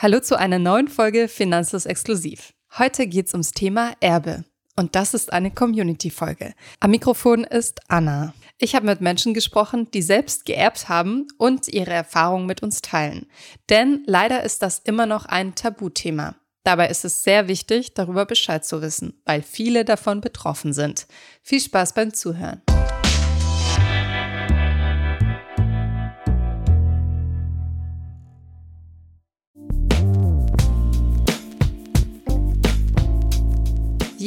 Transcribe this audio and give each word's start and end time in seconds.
Hallo 0.00 0.20
zu 0.20 0.38
einer 0.38 0.60
neuen 0.60 0.86
Folge 0.86 1.26
Finanzlos 1.26 1.84
Exklusiv. 1.84 2.52
Heute 2.78 3.08
geht's 3.08 3.34
ums 3.34 3.50
Thema 3.50 3.94
Erbe. 3.98 4.44
Und 4.76 4.94
das 4.94 5.12
ist 5.12 5.32
eine 5.32 5.50
Community-Folge. 5.50 6.54
Am 6.78 6.92
Mikrofon 6.92 7.42
ist 7.42 7.80
Anna. 7.88 8.32
Ich 8.58 8.76
habe 8.76 8.86
mit 8.86 9.00
Menschen 9.00 9.34
gesprochen, 9.34 9.90
die 9.90 10.02
selbst 10.02 10.44
geerbt 10.44 10.88
haben 10.88 11.26
und 11.36 11.66
ihre 11.66 11.90
Erfahrungen 11.90 12.46
mit 12.46 12.62
uns 12.62 12.80
teilen. 12.80 13.26
Denn 13.70 14.04
leider 14.06 14.44
ist 14.44 14.62
das 14.62 14.78
immer 14.78 15.06
noch 15.06 15.26
ein 15.26 15.56
Tabuthema. 15.56 16.36
Dabei 16.62 16.90
ist 16.90 17.04
es 17.04 17.24
sehr 17.24 17.48
wichtig, 17.48 17.94
darüber 17.94 18.24
Bescheid 18.24 18.64
zu 18.64 18.80
wissen, 18.80 19.20
weil 19.24 19.42
viele 19.42 19.84
davon 19.84 20.20
betroffen 20.20 20.72
sind. 20.72 21.08
Viel 21.42 21.60
Spaß 21.60 21.94
beim 21.94 22.14
Zuhören. 22.14 22.62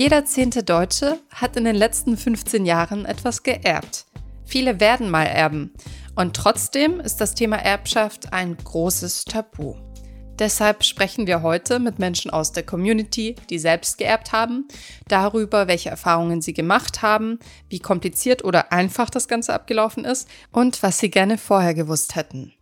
Jeder 0.01 0.25
zehnte 0.25 0.63
Deutsche 0.63 1.19
hat 1.29 1.55
in 1.57 1.63
den 1.63 1.75
letzten 1.75 2.17
15 2.17 2.65
Jahren 2.65 3.05
etwas 3.05 3.43
geerbt. 3.43 4.07
Viele 4.43 4.79
werden 4.79 5.11
mal 5.11 5.27
erben. 5.27 5.75
Und 6.15 6.35
trotzdem 6.35 6.99
ist 6.99 7.17
das 7.17 7.35
Thema 7.35 7.57
Erbschaft 7.57 8.33
ein 8.33 8.57
großes 8.57 9.25
Tabu. 9.25 9.75
Deshalb 10.39 10.83
sprechen 10.85 11.27
wir 11.27 11.43
heute 11.43 11.77
mit 11.77 11.99
Menschen 11.99 12.31
aus 12.31 12.51
der 12.51 12.63
Community, 12.63 13.35
die 13.51 13.59
selbst 13.59 13.99
geerbt 13.99 14.31
haben, 14.31 14.67
darüber, 15.07 15.67
welche 15.67 15.91
Erfahrungen 15.91 16.41
sie 16.41 16.53
gemacht 16.53 17.03
haben, 17.03 17.37
wie 17.69 17.77
kompliziert 17.77 18.43
oder 18.43 18.71
einfach 18.71 19.11
das 19.11 19.27
Ganze 19.27 19.53
abgelaufen 19.53 20.03
ist 20.03 20.27
und 20.51 20.81
was 20.81 20.97
sie 20.97 21.11
gerne 21.11 21.37
vorher 21.37 21.75
gewusst 21.75 22.15
hätten. 22.15 22.53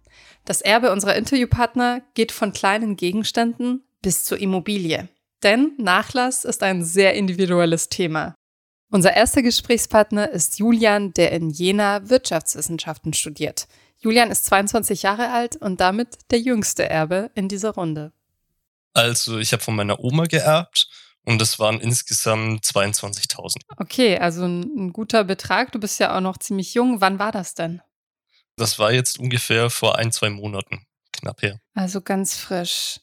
Das 0.43 0.59
Erbe 0.59 0.91
unserer 0.91 1.15
Interviewpartner 1.15 2.01
geht 2.15 2.33
von 2.33 2.51
kleinen 2.51 2.97
Gegenständen 2.97 3.85
bis 4.01 4.25
zur 4.25 4.41
Immobilie. 4.41 5.07
Denn 5.43 5.73
Nachlass 5.77 6.45
ist 6.45 6.63
ein 6.63 6.83
sehr 6.83 7.13
individuelles 7.15 7.89
Thema. 7.89 8.35
Unser 8.91 9.13
erster 9.13 9.41
Gesprächspartner 9.41 10.29
ist 10.31 10.59
Julian, 10.59 11.13
der 11.13 11.31
in 11.31 11.49
Jena 11.51 12.09
Wirtschaftswissenschaften 12.09 13.13
studiert. 13.13 13.67
Julian 13.99 14.31
ist 14.31 14.45
22 14.45 15.03
Jahre 15.03 15.31
alt 15.31 15.57
und 15.57 15.79
damit 15.79 16.31
der 16.31 16.39
jüngste 16.39 16.89
Erbe 16.89 17.29
in 17.35 17.47
dieser 17.47 17.71
Runde. 17.71 18.11
Also 18.93 19.37
ich 19.37 19.53
habe 19.53 19.61
von 19.61 19.75
meiner 19.75 19.99
Oma 19.99 20.23
geerbt 20.23 20.89
und 21.23 21.41
es 21.41 21.59
waren 21.59 21.79
insgesamt 21.79 22.65
22.000. 22.65 23.57
Okay, 23.77 24.17
also 24.17 24.43
ein, 24.45 24.61
ein, 24.75 24.93
guter 24.93 25.23
Betrag. 25.23 25.71
Du 25.71 25.79
bist 25.79 25.99
ja 25.99 26.17
auch 26.17 26.21
noch 26.21 26.37
ziemlich 26.37 26.73
jung. 26.73 27.01
Wann 27.01 27.19
war 27.19 27.31
das 27.31 27.53
denn? 27.53 27.81
Das 28.55 28.79
war 28.79 28.91
jetzt 28.91 29.19
ungefähr 29.19 29.69
vor 29.69 29.97
ein, 29.97 30.11
zwei 30.11 30.29
Monaten, 30.29 30.85
knapp 31.11 31.41
her. 31.43 31.59
Also 31.75 32.01
ganz 32.01 32.35
frisch 32.35 32.99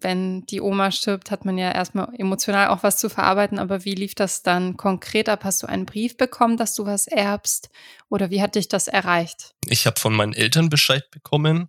wenn 0.00 0.44
die 0.46 0.60
Oma 0.60 0.90
stirbt, 0.90 1.30
hat 1.30 1.44
man 1.44 1.56
ja 1.56 1.72
erstmal 1.72 2.08
emotional 2.18 2.68
auch 2.68 2.82
was 2.82 2.98
zu 2.98 3.08
verarbeiten. 3.08 3.58
Aber 3.58 3.84
wie 3.84 3.94
lief 3.94 4.14
das 4.14 4.42
dann 4.42 4.76
konkret 4.76 5.28
ab? 5.28 5.44
Hast 5.44 5.62
du 5.62 5.66
einen 5.66 5.86
Brief 5.86 6.16
bekommen, 6.16 6.56
dass 6.56 6.74
du 6.74 6.86
was 6.86 7.06
erbst? 7.06 7.70
Oder 8.08 8.30
wie 8.30 8.42
hat 8.42 8.54
dich 8.54 8.68
das 8.68 8.88
erreicht? 8.88 9.54
Ich 9.66 9.86
habe 9.86 9.98
von 9.98 10.14
meinen 10.14 10.34
Eltern 10.34 10.68
Bescheid 10.68 11.10
bekommen, 11.10 11.68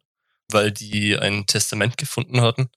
weil 0.50 0.72
die 0.72 1.18
ein 1.18 1.46
Testament 1.46 1.98
gefunden 1.98 2.42
hatten, 2.42 2.70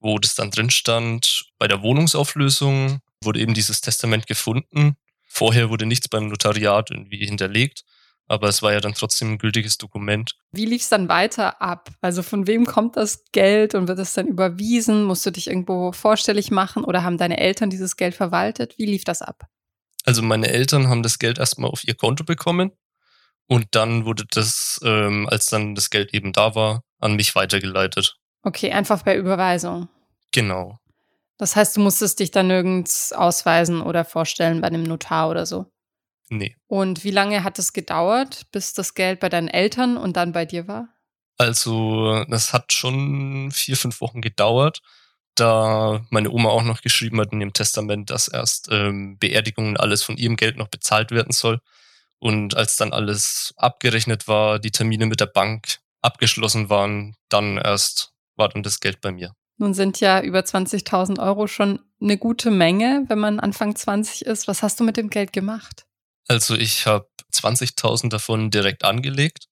wo 0.00 0.18
das 0.18 0.34
dann 0.34 0.50
drin 0.50 0.70
stand. 0.70 1.44
Bei 1.58 1.68
der 1.68 1.82
Wohnungsauflösung 1.82 3.00
wurde 3.22 3.40
eben 3.40 3.54
dieses 3.54 3.80
Testament 3.80 4.26
gefunden. 4.26 4.96
Vorher 5.26 5.70
wurde 5.70 5.86
nichts 5.86 6.08
beim 6.08 6.28
Notariat 6.28 6.90
irgendwie 6.90 7.24
hinterlegt 7.24 7.84
aber 8.30 8.46
es 8.46 8.62
war 8.62 8.72
ja 8.72 8.80
dann 8.80 8.94
trotzdem 8.94 9.32
ein 9.32 9.38
gültiges 9.38 9.76
Dokument. 9.76 10.36
Wie 10.52 10.64
lief 10.64 10.82
es 10.82 10.88
dann 10.88 11.08
weiter 11.08 11.60
ab? 11.60 11.90
Also 12.00 12.22
von 12.22 12.46
wem 12.46 12.64
kommt 12.64 12.96
das 12.96 13.24
Geld 13.32 13.74
und 13.74 13.88
wird 13.88 13.98
es 13.98 14.14
dann 14.14 14.28
überwiesen? 14.28 15.02
Musst 15.02 15.26
du 15.26 15.32
dich 15.32 15.48
irgendwo 15.48 15.90
vorstellig 15.90 16.52
machen 16.52 16.84
oder 16.84 17.02
haben 17.02 17.18
deine 17.18 17.40
Eltern 17.40 17.70
dieses 17.70 17.96
Geld 17.96 18.14
verwaltet? 18.14 18.78
Wie 18.78 18.86
lief 18.86 19.02
das 19.02 19.20
ab? 19.20 19.46
Also 20.04 20.22
meine 20.22 20.48
Eltern 20.48 20.88
haben 20.88 21.02
das 21.02 21.18
Geld 21.18 21.38
erstmal 21.38 21.70
auf 21.70 21.82
ihr 21.82 21.94
Konto 21.94 22.22
bekommen 22.22 22.70
und 23.48 23.66
dann 23.72 24.04
wurde 24.04 24.24
das, 24.30 24.78
ähm, 24.84 25.28
als 25.28 25.46
dann 25.46 25.74
das 25.74 25.90
Geld 25.90 26.14
eben 26.14 26.32
da 26.32 26.54
war, 26.54 26.84
an 27.00 27.16
mich 27.16 27.34
weitergeleitet. 27.34 28.16
Okay, 28.44 28.70
einfach 28.70 29.02
per 29.02 29.16
Überweisung. 29.16 29.88
Genau. 30.30 30.78
Das 31.36 31.56
heißt, 31.56 31.76
du 31.76 31.80
musstest 31.80 32.20
dich 32.20 32.30
dann 32.30 32.46
nirgends 32.46 33.12
ausweisen 33.12 33.82
oder 33.82 34.04
vorstellen 34.04 34.60
bei 34.60 34.68
einem 34.68 34.84
Notar 34.84 35.30
oder 35.30 35.46
so? 35.46 35.66
Nee. 36.30 36.56
Und 36.68 37.02
wie 37.04 37.10
lange 37.10 37.42
hat 37.42 37.58
es 37.58 37.72
gedauert, 37.72 38.46
bis 38.52 38.72
das 38.72 38.94
Geld 38.94 39.18
bei 39.18 39.28
deinen 39.28 39.48
Eltern 39.48 39.96
und 39.96 40.16
dann 40.16 40.32
bei 40.32 40.46
dir 40.46 40.68
war? 40.68 40.88
Also, 41.36 42.24
das 42.28 42.52
hat 42.52 42.72
schon 42.72 43.50
vier, 43.50 43.76
fünf 43.76 44.00
Wochen 44.00 44.20
gedauert, 44.20 44.80
da 45.34 46.04
meine 46.10 46.30
Oma 46.30 46.50
auch 46.50 46.62
noch 46.62 46.82
geschrieben 46.82 47.20
hat 47.20 47.32
in 47.32 47.40
dem 47.40 47.52
Testament, 47.52 48.10
dass 48.10 48.28
erst 48.28 48.68
ähm, 48.70 49.18
Beerdigungen 49.18 49.76
alles 49.76 50.04
von 50.04 50.16
ihrem 50.16 50.36
Geld 50.36 50.56
noch 50.56 50.68
bezahlt 50.68 51.10
werden 51.10 51.32
soll. 51.32 51.60
Und 52.18 52.56
als 52.56 52.76
dann 52.76 52.92
alles 52.92 53.54
abgerechnet 53.56 54.28
war, 54.28 54.58
die 54.58 54.70
Termine 54.70 55.06
mit 55.06 55.20
der 55.20 55.26
Bank 55.26 55.78
abgeschlossen 56.02 56.68
waren, 56.68 57.16
dann 57.28 57.56
erst 57.56 58.12
war 58.36 58.50
dann 58.50 58.62
das 58.62 58.78
Geld 58.80 59.00
bei 59.00 59.10
mir. 59.10 59.34
Nun 59.56 59.74
sind 59.74 60.00
ja 60.00 60.20
über 60.20 60.40
20.000 60.40 61.18
Euro 61.18 61.46
schon 61.46 61.80
eine 62.00 62.18
gute 62.18 62.50
Menge, 62.50 63.04
wenn 63.08 63.18
man 63.18 63.40
Anfang 63.40 63.74
20 63.74 64.26
ist. 64.26 64.48
Was 64.48 64.62
hast 64.62 64.78
du 64.80 64.84
mit 64.84 64.96
dem 64.96 65.10
Geld 65.10 65.32
gemacht? 65.32 65.86
Also 66.30 66.54
ich 66.54 66.86
habe 66.86 67.08
20.000 67.32 68.08
davon 68.08 68.52
direkt 68.52 68.84
angelegt. 68.84 69.48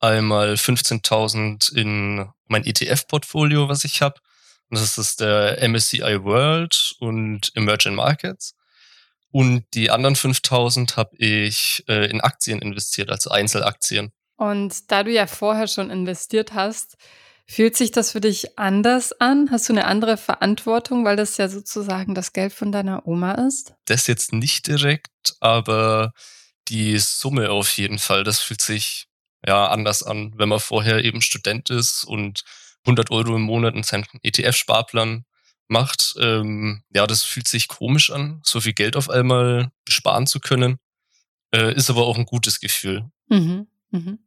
Einmal 0.00 0.52
15.000 0.52 1.74
in 1.74 2.28
mein 2.46 2.66
ETF-Portfolio, 2.66 3.70
was 3.70 3.84
ich 3.84 4.02
habe. 4.02 4.20
Das 4.68 4.98
ist 4.98 5.20
der 5.20 5.66
MSCI 5.66 6.22
World 6.22 6.94
und 6.98 7.50
Emerging 7.54 7.94
Markets. 7.94 8.54
Und 9.30 9.64
die 9.72 9.90
anderen 9.90 10.14
5000 10.14 10.98
habe 10.98 11.16
ich 11.16 11.84
äh, 11.88 12.10
in 12.10 12.20
Aktien 12.20 12.60
investiert, 12.60 13.08
also 13.08 13.30
Einzelaktien. 13.30 14.12
Und 14.36 14.90
da 14.92 15.04
du 15.04 15.10
ja 15.10 15.26
vorher 15.26 15.68
schon 15.68 15.88
investiert 15.88 16.52
hast, 16.52 16.98
Fühlt 17.50 17.76
sich 17.76 17.90
das 17.90 18.12
für 18.12 18.20
dich 18.20 18.60
anders 18.60 19.12
an? 19.12 19.50
Hast 19.50 19.68
du 19.68 19.72
eine 19.72 19.86
andere 19.86 20.16
Verantwortung, 20.16 21.04
weil 21.04 21.16
das 21.16 21.36
ja 21.36 21.48
sozusagen 21.48 22.14
das 22.14 22.32
Geld 22.32 22.52
von 22.52 22.70
deiner 22.70 23.08
Oma 23.08 23.32
ist? 23.32 23.74
Das 23.86 24.06
jetzt 24.06 24.32
nicht 24.32 24.68
direkt, 24.68 25.34
aber 25.40 26.12
die 26.68 26.96
Summe 27.00 27.50
auf 27.50 27.76
jeden 27.76 27.98
Fall. 27.98 28.22
Das 28.22 28.38
fühlt 28.38 28.62
sich 28.62 29.08
ja 29.44 29.66
anders 29.66 30.04
an, 30.04 30.32
wenn 30.36 30.48
man 30.48 30.60
vorher 30.60 31.02
eben 31.02 31.22
Student 31.22 31.70
ist 31.70 32.04
und 32.04 32.44
100 32.84 33.10
Euro 33.10 33.34
im 33.34 33.42
Monat 33.42 33.74
in 33.74 33.82
seinen 33.82 34.06
ETF-Sparplan 34.22 35.24
macht. 35.66 36.14
Ähm, 36.20 36.84
ja, 36.94 37.08
das 37.08 37.24
fühlt 37.24 37.48
sich 37.48 37.66
komisch 37.66 38.12
an, 38.12 38.40
so 38.44 38.60
viel 38.60 38.74
Geld 38.74 38.94
auf 38.94 39.10
einmal 39.10 39.72
sparen 39.88 40.28
zu 40.28 40.38
können. 40.38 40.78
Äh, 41.52 41.74
ist 41.74 41.90
aber 41.90 42.06
auch 42.06 42.16
ein 42.16 42.26
gutes 42.26 42.60
Gefühl. 42.60 43.10
Mhm, 43.28 43.66
mhm. 43.90 44.20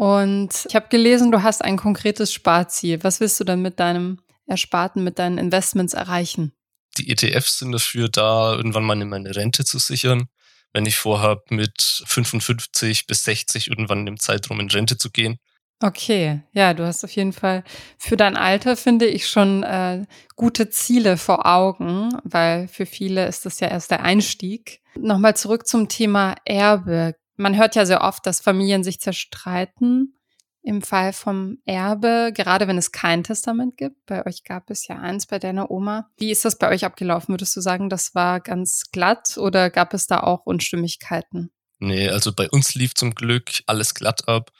Und 0.00 0.64
ich 0.66 0.74
habe 0.74 0.88
gelesen, 0.88 1.30
du 1.30 1.42
hast 1.42 1.62
ein 1.62 1.76
konkretes 1.76 2.32
Sparziel. 2.32 3.04
Was 3.04 3.20
willst 3.20 3.38
du 3.38 3.44
dann 3.44 3.60
mit 3.60 3.78
deinem 3.78 4.18
Ersparten, 4.46 5.04
mit 5.04 5.18
deinen 5.18 5.36
Investments 5.36 5.92
erreichen? 5.92 6.54
Die 6.96 7.10
ETFs 7.10 7.58
sind 7.58 7.72
dafür 7.72 8.08
da, 8.08 8.54
irgendwann 8.54 8.84
mal 8.84 8.96
meine 9.04 9.36
Rente 9.36 9.66
zu 9.66 9.78
sichern. 9.78 10.28
Wenn 10.72 10.86
ich 10.86 10.96
vorhabe, 10.96 11.42
mit 11.50 12.02
55 12.06 13.06
bis 13.06 13.24
60 13.24 13.68
irgendwann 13.68 13.98
in 13.98 14.06
dem 14.06 14.18
Zeitraum 14.18 14.58
in 14.60 14.70
Rente 14.70 14.96
zu 14.96 15.10
gehen. 15.10 15.36
Okay, 15.82 16.40
ja, 16.52 16.72
du 16.72 16.86
hast 16.86 17.04
auf 17.04 17.10
jeden 17.10 17.34
Fall 17.34 17.62
für 17.98 18.16
dein 18.16 18.38
Alter, 18.38 18.78
finde 18.78 19.04
ich, 19.04 19.28
schon 19.28 19.64
äh, 19.64 20.06
gute 20.34 20.70
Ziele 20.70 21.18
vor 21.18 21.44
Augen, 21.44 22.16
weil 22.24 22.68
für 22.68 22.86
viele 22.86 23.26
ist 23.26 23.44
das 23.44 23.60
ja 23.60 23.68
erst 23.68 23.90
der 23.90 24.02
Einstieg. 24.02 24.80
Nochmal 24.98 25.36
zurück 25.36 25.66
zum 25.66 25.90
Thema 25.90 26.36
Erbe. 26.46 27.16
Man 27.40 27.56
hört 27.56 27.74
ja 27.74 27.86
sehr 27.86 28.02
oft, 28.02 28.26
dass 28.26 28.42
Familien 28.42 28.84
sich 28.84 29.00
zerstreiten 29.00 30.14
im 30.62 30.82
Fall 30.82 31.14
vom 31.14 31.56
Erbe, 31.64 32.32
gerade 32.34 32.68
wenn 32.68 32.76
es 32.76 32.92
kein 32.92 33.24
Testament 33.24 33.78
gibt. 33.78 34.04
Bei 34.04 34.26
euch 34.26 34.44
gab 34.44 34.68
es 34.68 34.86
ja 34.86 34.98
eins 34.98 35.26
bei 35.26 35.38
deiner 35.38 35.70
Oma. 35.70 36.10
Wie 36.18 36.30
ist 36.30 36.44
das 36.44 36.58
bei 36.58 36.68
euch 36.68 36.84
abgelaufen? 36.84 37.32
Würdest 37.32 37.56
du 37.56 37.62
sagen, 37.62 37.88
das 37.88 38.14
war 38.14 38.40
ganz 38.40 38.90
glatt 38.92 39.38
oder 39.38 39.70
gab 39.70 39.94
es 39.94 40.06
da 40.06 40.20
auch 40.20 40.44
Unstimmigkeiten? 40.44 41.50
Nee, 41.78 42.10
also 42.10 42.30
bei 42.34 42.50
uns 42.50 42.74
lief 42.74 42.92
zum 42.94 43.14
Glück 43.14 43.62
alles 43.64 43.94
glatt 43.94 44.28
ab. 44.28 44.50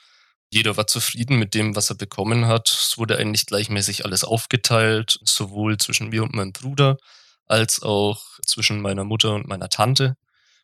Jeder 0.49 0.75
war 0.75 0.87
zufrieden 0.87 1.37
mit 1.37 1.53
dem, 1.53 1.75
was 1.75 1.91
er 1.91 1.97
bekommen 1.97 2.47
hat. 2.47 2.67
Es 2.67 2.97
wurde 2.97 3.15
eigentlich 3.15 3.45
gleichmäßig 3.45 4.05
alles 4.05 4.23
aufgeteilt, 4.23 5.19
sowohl 5.23 5.77
zwischen 5.77 6.09
mir 6.09 6.23
und 6.23 6.33
meinem 6.33 6.51
Bruder 6.51 6.97
als 7.45 7.83
auch 7.83 8.39
zwischen 8.43 8.81
meiner 8.81 9.03
Mutter 9.03 9.35
und 9.35 9.47
meiner 9.47 9.69
Tante. 9.69 10.17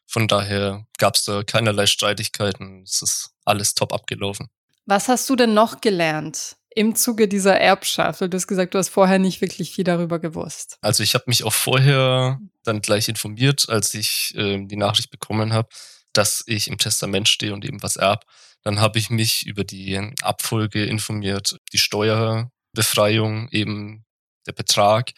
Von 0.08 0.28
daher 0.28 0.86
gab 0.98 1.16
es 1.16 1.26
da 1.26 1.44
keinerlei 1.44 1.86
Streitigkeiten. 1.86 2.84
Es 2.84 3.02
ist 3.02 3.32
alles 3.46 3.76
top 3.76 3.94
abgelaufen. 3.94 4.50
Was 4.86 5.10
hast 5.10 5.30
du 5.30 5.36
denn 5.36 5.54
noch 5.54 5.82
gelernt 5.82 6.56
im 6.74 6.96
Zuge 6.96 7.28
dieser 7.28 7.60
Erbschaft? 7.60 8.22
Du 8.22 8.30
hast 8.32 8.48
gesagt, 8.48 8.74
du 8.74 8.78
hast 8.78 8.88
vorher 8.88 9.20
nicht 9.20 9.42
wirklich 9.42 9.72
viel 9.72 9.84
darüber 9.84 10.20
gewusst. 10.20 10.78
Also 10.82 11.04
ich 11.04 11.14
habe 11.14 11.26
mich 11.28 11.44
auch 11.44 11.54
vorher 11.54 12.40
dann 12.64 12.82
gleich 12.82 13.10
informiert, 13.10 13.68
als 13.68 13.94
ich 13.94 14.34
äh, 14.36 14.66
die 14.66 14.78
Nachricht 14.78 15.12
bekommen 15.12 15.52
habe, 15.52 15.68
dass 16.14 16.42
ich 16.48 16.70
im 16.70 16.78
Testament 16.78 17.28
stehe 17.28 17.54
und 17.54 17.66
eben 17.66 17.84
was 17.84 17.98
erb. 17.98 18.24
Dann 18.64 18.80
habe 18.80 19.00
ich 19.00 19.10
mich 19.10 19.46
über 19.46 19.66
die 19.66 20.00
Abfolge 20.22 20.86
informiert, 20.86 21.58
die 21.74 21.78
Steuer 21.78 22.50
Befreiung 22.74 23.50
eben 23.50 24.06
der 24.46 24.54
Betrag. 24.54 25.12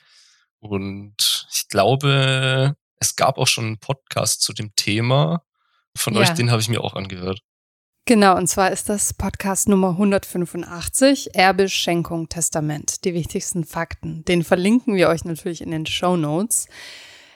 Und 0.59 1.47
ich 1.53 1.67
glaube, 1.67 2.75
es 2.99 3.15
gab 3.15 3.37
auch 3.37 3.47
schon 3.47 3.65
einen 3.65 3.79
Podcast 3.79 4.41
zu 4.41 4.53
dem 4.53 4.75
Thema. 4.75 5.43
Von 5.95 6.13
ja. 6.13 6.21
euch, 6.21 6.29
den 6.31 6.51
habe 6.51 6.61
ich 6.61 6.69
mir 6.69 6.81
auch 6.81 6.93
angehört. 6.93 7.41
Genau, 8.05 8.35
und 8.35 8.47
zwar 8.47 8.71
ist 8.71 8.89
das 8.89 9.13
Podcast 9.13 9.69
Nummer 9.69 9.89
185, 9.89 11.35
Erbe, 11.35 11.69
Schenkung, 11.69 12.27
Testament, 12.27 13.05
die 13.05 13.13
wichtigsten 13.13 13.63
Fakten. 13.65 14.25
Den 14.25 14.43
verlinken 14.43 14.95
wir 14.95 15.09
euch 15.09 15.25
natürlich 15.25 15.61
in 15.61 15.71
den 15.71 15.85
Show 15.85 16.17
Notes. 16.17 16.67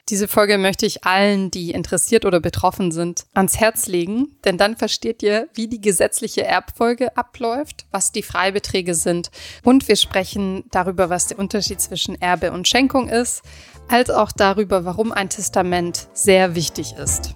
Diese 0.09 0.27
Folge 0.27 0.57
möchte 0.57 0.85
ich 0.85 1.05
allen, 1.05 1.49
die 1.49 1.71
interessiert 1.71 2.25
oder 2.25 2.41
betroffen 2.41 2.91
sind, 2.91 3.25
ans 3.33 3.57
Herz 3.57 3.87
legen, 3.87 4.35
denn 4.43 4.57
dann 4.57 4.75
versteht 4.75 5.23
ihr, 5.23 5.47
wie 5.53 5.69
die 5.69 5.79
gesetzliche 5.79 6.43
Erbfolge 6.43 7.15
abläuft, 7.15 7.85
was 7.89 8.11
die 8.11 8.21
Freibeträge 8.21 8.95
sind 8.95 9.31
und 9.63 9.87
wir 9.87 9.95
sprechen 9.95 10.65
darüber, 10.71 11.09
was 11.09 11.27
der 11.27 11.39
Unterschied 11.39 11.79
zwischen 11.79 12.21
Erbe 12.21 12.51
und 12.51 12.67
Schenkung 12.67 13.07
ist, 13.07 13.43
als 13.87 14.09
auch 14.09 14.33
darüber, 14.33 14.83
warum 14.83 15.13
ein 15.13 15.29
Testament 15.29 16.09
sehr 16.11 16.53
wichtig 16.53 16.95
ist. 16.97 17.35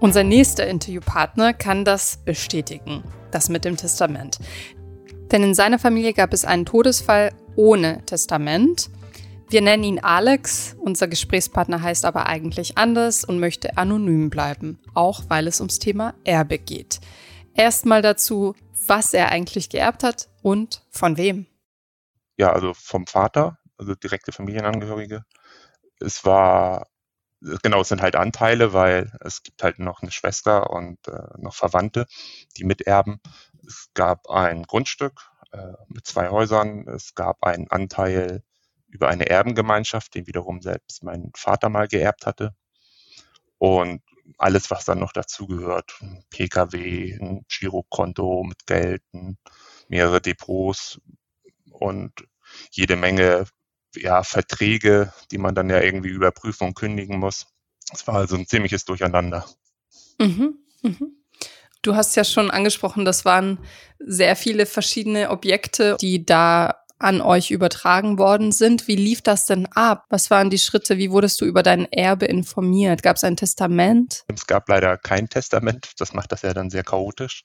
Unser 0.00 0.24
nächster 0.24 0.66
Interviewpartner 0.66 1.54
kann 1.54 1.84
das 1.84 2.16
bestätigen, 2.24 3.04
das 3.30 3.48
mit 3.48 3.64
dem 3.64 3.76
Testament. 3.76 4.40
Denn 5.30 5.42
in 5.42 5.54
seiner 5.54 5.78
Familie 5.78 6.14
gab 6.14 6.32
es 6.32 6.44
einen 6.44 6.64
Todesfall 6.64 7.32
ohne 7.56 8.04
Testament. 8.06 8.90
Wir 9.50 9.62
nennen 9.62 9.82
ihn 9.84 9.98
Alex, 9.98 10.76
unser 10.78 11.08
Gesprächspartner 11.08 11.82
heißt 11.82 12.04
aber 12.04 12.26
eigentlich 12.26 12.76
anders 12.76 13.24
und 13.24 13.40
möchte 13.40 13.78
anonym 13.78 14.28
bleiben, 14.28 14.78
auch 14.94 15.22
weil 15.28 15.46
es 15.46 15.60
ums 15.60 15.78
Thema 15.78 16.14
Erbe 16.24 16.58
geht. 16.58 17.00
Erstmal 17.54 18.02
dazu, 18.02 18.54
was 18.86 19.14
er 19.14 19.30
eigentlich 19.30 19.70
geerbt 19.70 20.02
hat 20.02 20.28
und 20.42 20.82
von 20.90 21.16
wem. 21.16 21.46
Ja, 22.36 22.52
also 22.52 22.74
vom 22.74 23.06
Vater, 23.06 23.58
also 23.78 23.94
direkte 23.94 24.32
Familienangehörige. 24.32 25.24
Es 25.98 26.24
war, 26.24 26.86
genau, 27.40 27.80
es 27.80 27.88
sind 27.88 28.02
halt 28.02 28.16
Anteile, 28.16 28.72
weil 28.74 29.12
es 29.20 29.42
gibt 29.42 29.62
halt 29.62 29.78
noch 29.78 30.02
eine 30.02 30.12
Schwester 30.12 30.70
und 30.70 30.98
äh, 31.08 31.38
noch 31.38 31.54
Verwandte, 31.54 32.06
die 32.56 32.64
miterben. 32.64 33.20
Es 33.66 33.90
gab 33.94 34.28
ein 34.28 34.64
Grundstück 34.64 35.30
äh, 35.52 35.72
mit 35.88 36.06
zwei 36.06 36.28
Häusern. 36.28 36.86
Es 36.88 37.14
gab 37.14 37.42
einen 37.44 37.68
Anteil 37.70 38.42
über 38.88 39.08
eine 39.08 39.28
Erbengemeinschaft, 39.28 40.14
den 40.14 40.26
wiederum 40.26 40.62
selbst 40.62 41.02
mein 41.02 41.30
Vater 41.36 41.68
mal 41.68 41.88
geerbt 41.88 42.26
hatte. 42.26 42.54
Und 43.58 44.02
alles, 44.36 44.70
was 44.70 44.84
dann 44.84 44.98
noch 44.98 45.12
dazugehört, 45.12 46.00
PKW, 46.30 47.18
ein 47.20 47.44
Girokonto 47.48 48.44
mit 48.44 48.66
Geld, 48.66 49.02
mehrere 49.88 50.20
Depots 50.20 51.00
und 51.70 52.12
jede 52.70 52.96
Menge 52.96 53.46
ja, 53.94 54.22
Verträge, 54.22 55.12
die 55.30 55.38
man 55.38 55.54
dann 55.54 55.70
ja 55.70 55.80
irgendwie 55.80 56.10
überprüfen 56.10 56.68
und 56.68 56.74
kündigen 56.74 57.18
muss. 57.18 57.46
Es 57.92 58.06
war 58.06 58.16
also 58.16 58.36
ein 58.36 58.46
ziemliches 58.46 58.84
Durcheinander. 58.84 59.46
Mhm, 60.18 60.58
mhm. 60.82 61.17
Du 61.82 61.94
hast 61.94 62.16
ja 62.16 62.24
schon 62.24 62.50
angesprochen, 62.50 63.04
das 63.04 63.24
waren 63.24 63.58
sehr 63.98 64.36
viele 64.36 64.66
verschiedene 64.66 65.30
Objekte, 65.30 65.96
die 66.00 66.24
da 66.26 66.82
an 66.98 67.20
euch 67.20 67.50
übertragen 67.50 68.18
worden 68.18 68.50
sind. 68.50 68.88
Wie 68.88 68.96
lief 68.96 69.22
das 69.22 69.46
denn 69.46 69.66
ab? 69.66 70.04
Was 70.08 70.30
waren 70.30 70.50
die 70.50 70.58
Schritte? 70.58 70.98
Wie 70.98 71.10
wurdest 71.10 71.40
du 71.40 71.44
über 71.44 71.62
dein 71.62 71.90
Erbe 71.92 72.26
informiert? 72.26 73.02
Gab 73.02 73.16
es 73.16 73.24
ein 73.24 73.36
Testament? 73.36 74.24
Es 74.34 74.46
gab 74.46 74.68
leider 74.68 74.96
kein 74.96 75.28
Testament. 75.28 75.92
Das 75.98 76.12
macht 76.12 76.32
das 76.32 76.42
ja 76.42 76.52
dann 76.54 76.70
sehr 76.70 76.82
chaotisch. 76.82 77.44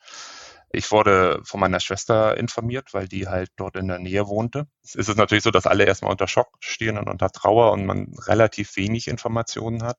Ich 0.71 0.91
wurde 0.91 1.39
von 1.43 1.59
meiner 1.59 1.79
Schwester 1.79 2.35
informiert, 2.35 2.95
weil 2.95 3.07
die 3.07 3.27
halt 3.27 3.51
dort 3.57 3.75
in 3.75 3.87
der 3.87 3.99
Nähe 3.99 4.27
wohnte. 4.27 4.65
Es 4.83 4.95
ist 4.95 5.15
natürlich 5.15 5.43
so, 5.43 5.51
dass 5.51 5.67
alle 5.67 5.85
erstmal 5.85 6.11
unter 6.11 6.27
Schock 6.27 6.47
stehen 6.61 6.97
und 6.97 7.07
unter 7.07 7.29
Trauer 7.29 7.73
und 7.73 7.85
man 7.85 8.11
relativ 8.25 8.75
wenig 8.75 9.07
Informationen 9.07 9.83
hat 9.83 9.97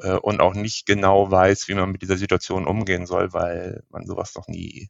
äh, 0.00 0.16
und 0.16 0.40
auch 0.40 0.54
nicht 0.54 0.86
genau 0.86 1.30
weiß, 1.30 1.68
wie 1.68 1.74
man 1.74 1.90
mit 1.90 2.02
dieser 2.02 2.16
Situation 2.16 2.66
umgehen 2.66 3.06
soll, 3.06 3.32
weil 3.32 3.82
man 3.90 4.06
sowas 4.06 4.34
noch 4.34 4.48
nie 4.48 4.88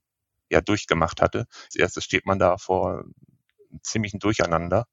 ja 0.49 0.61
durchgemacht 0.61 1.21
hatte. 1.23 1.47
Als 1.65 1.77
erstes 1.77 2.05
steht 2.05 2.27
man 2.27 2.39
da 2.39 2.59
vor 2.59 3.01
einem 3.01 3.81
ziemlichen 3.83 4.19
Durcheinander, 4.19 4.87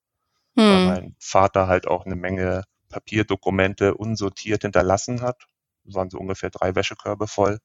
hm. 0.55 0.63
weil 0.63 0.85
mein 0.85 1.15
Vater 1.19 1.67
halt 1.67 1.87
auch 1.87 2.05
eine 2.05 2.15
Menge 2.15 2.63
Papierdokumente 2.89 3.95
unsortiert 3.95 4.61
hinterlassen 4.61 5.21
hat. 5.21 5.45
Das 5.83 5.95
waren 5.95 6.09
so 6.09 6.17
ungefähr 6.17 6.49
drei 6.49 6.75
Wäschekörbe 6.75 7.27
voll. 7.27 7.59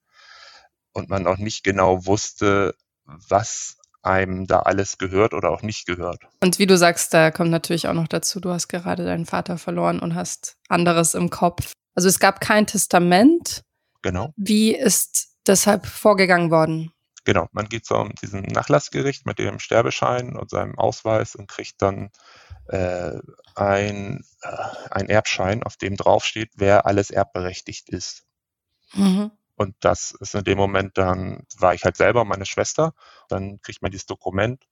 Und 0.92 1.08
man 1.08 1.26
auch 1.26 1.38
nicht 1.38 1.64
genau 1.64 2.06
wusste, 2.06 2.74
was 3.04 3.78
einem 4.02 4.46
da 4.46 4.60
alles 4.60 4.98
gehört 4.98 5.32
oder 5.32 5.50
auch 5.50 5.62
nicht 5.62 5.86
gehört. 5.86 6.22
Und 6.42 6.58
wie 6.58 6.66
du 6.66 6.76
sagst, 6.76 7.14
da 7.14 7.30
kommt 7.30 7.50
natürlich 7.50 7.88
auch 7.88 7.94
noch 7.94 8.08
dazu, 8.08 8.40
du 8.40 8.50
hast 8.50 8.68
gerade 8.68 9.04
deinen 9.04 9.26
Vater 9.26 9.58
verloren 9.58 10.00
und 10.00 10.14
hast 10.14 10.56
anderes 10.68 11.14
im 11.14 11.30
Kopf. 11.30 11.72
Also 11.94 12.08
es 12.08 12.18
gab 12.18 12.40
kein 12.40 12.66
Testament. 12.66 13.64
Genau. 14.02 14.32
Wie 14.36 14.74
ist 14.74 15.36
deshalb 15.46 15.86
vorgegangen 15.86 16.50
worden? 16.50 16.92
Genau, 17.24 17.48
man 17.52 17.68
geht 17.68 17.86
zu 17.86 18.08
diesem 18.20 18.42
Nachlassgericht 18.42 19.26
mit 19.26 19.38
dem 19.38 19.60
Sterbeschein 19.60 20.36
und 20.36 20.50
seinem 20.50 20.76
Ausweis 20.76 21.36
und 21.36 21.46
kriegt 21.46 21.80
dann 21.80 22.10
äh, 22.66 23.18
ein, 23.54 24.24
äh, 24.42 24.56
ein 24.90 25.08
Erbschein, 25.08 25.62
auf 25.62 25.76
dem 25.76 25.96
draufsteht, 25.96 26.50
wer 26.56 26.86
alles 26.86 27.10
erbberechtigt 27.10 27.88
ist. 27.90 28.24
Mhm. 28.94 29.30
Und 29.54 29.76
das 29.80 30.12
ist 30.18 30.34
in 30.34 30.44
dem 30.44 30.58
Moment 30.58 30.98
dann, 30.98 31.46
war 31.58 31.74
ich 31.74 31.84
halt 31.84 31.96
selber 31.96 32.24
meine 32.24 32.46
Schwester. 32.46 32.94
Dann 33.28 33.60
kriegt 33.62 33.82
man 33.82 33.92
dieses 33.92 34.06
Dokument, 34.06 34.66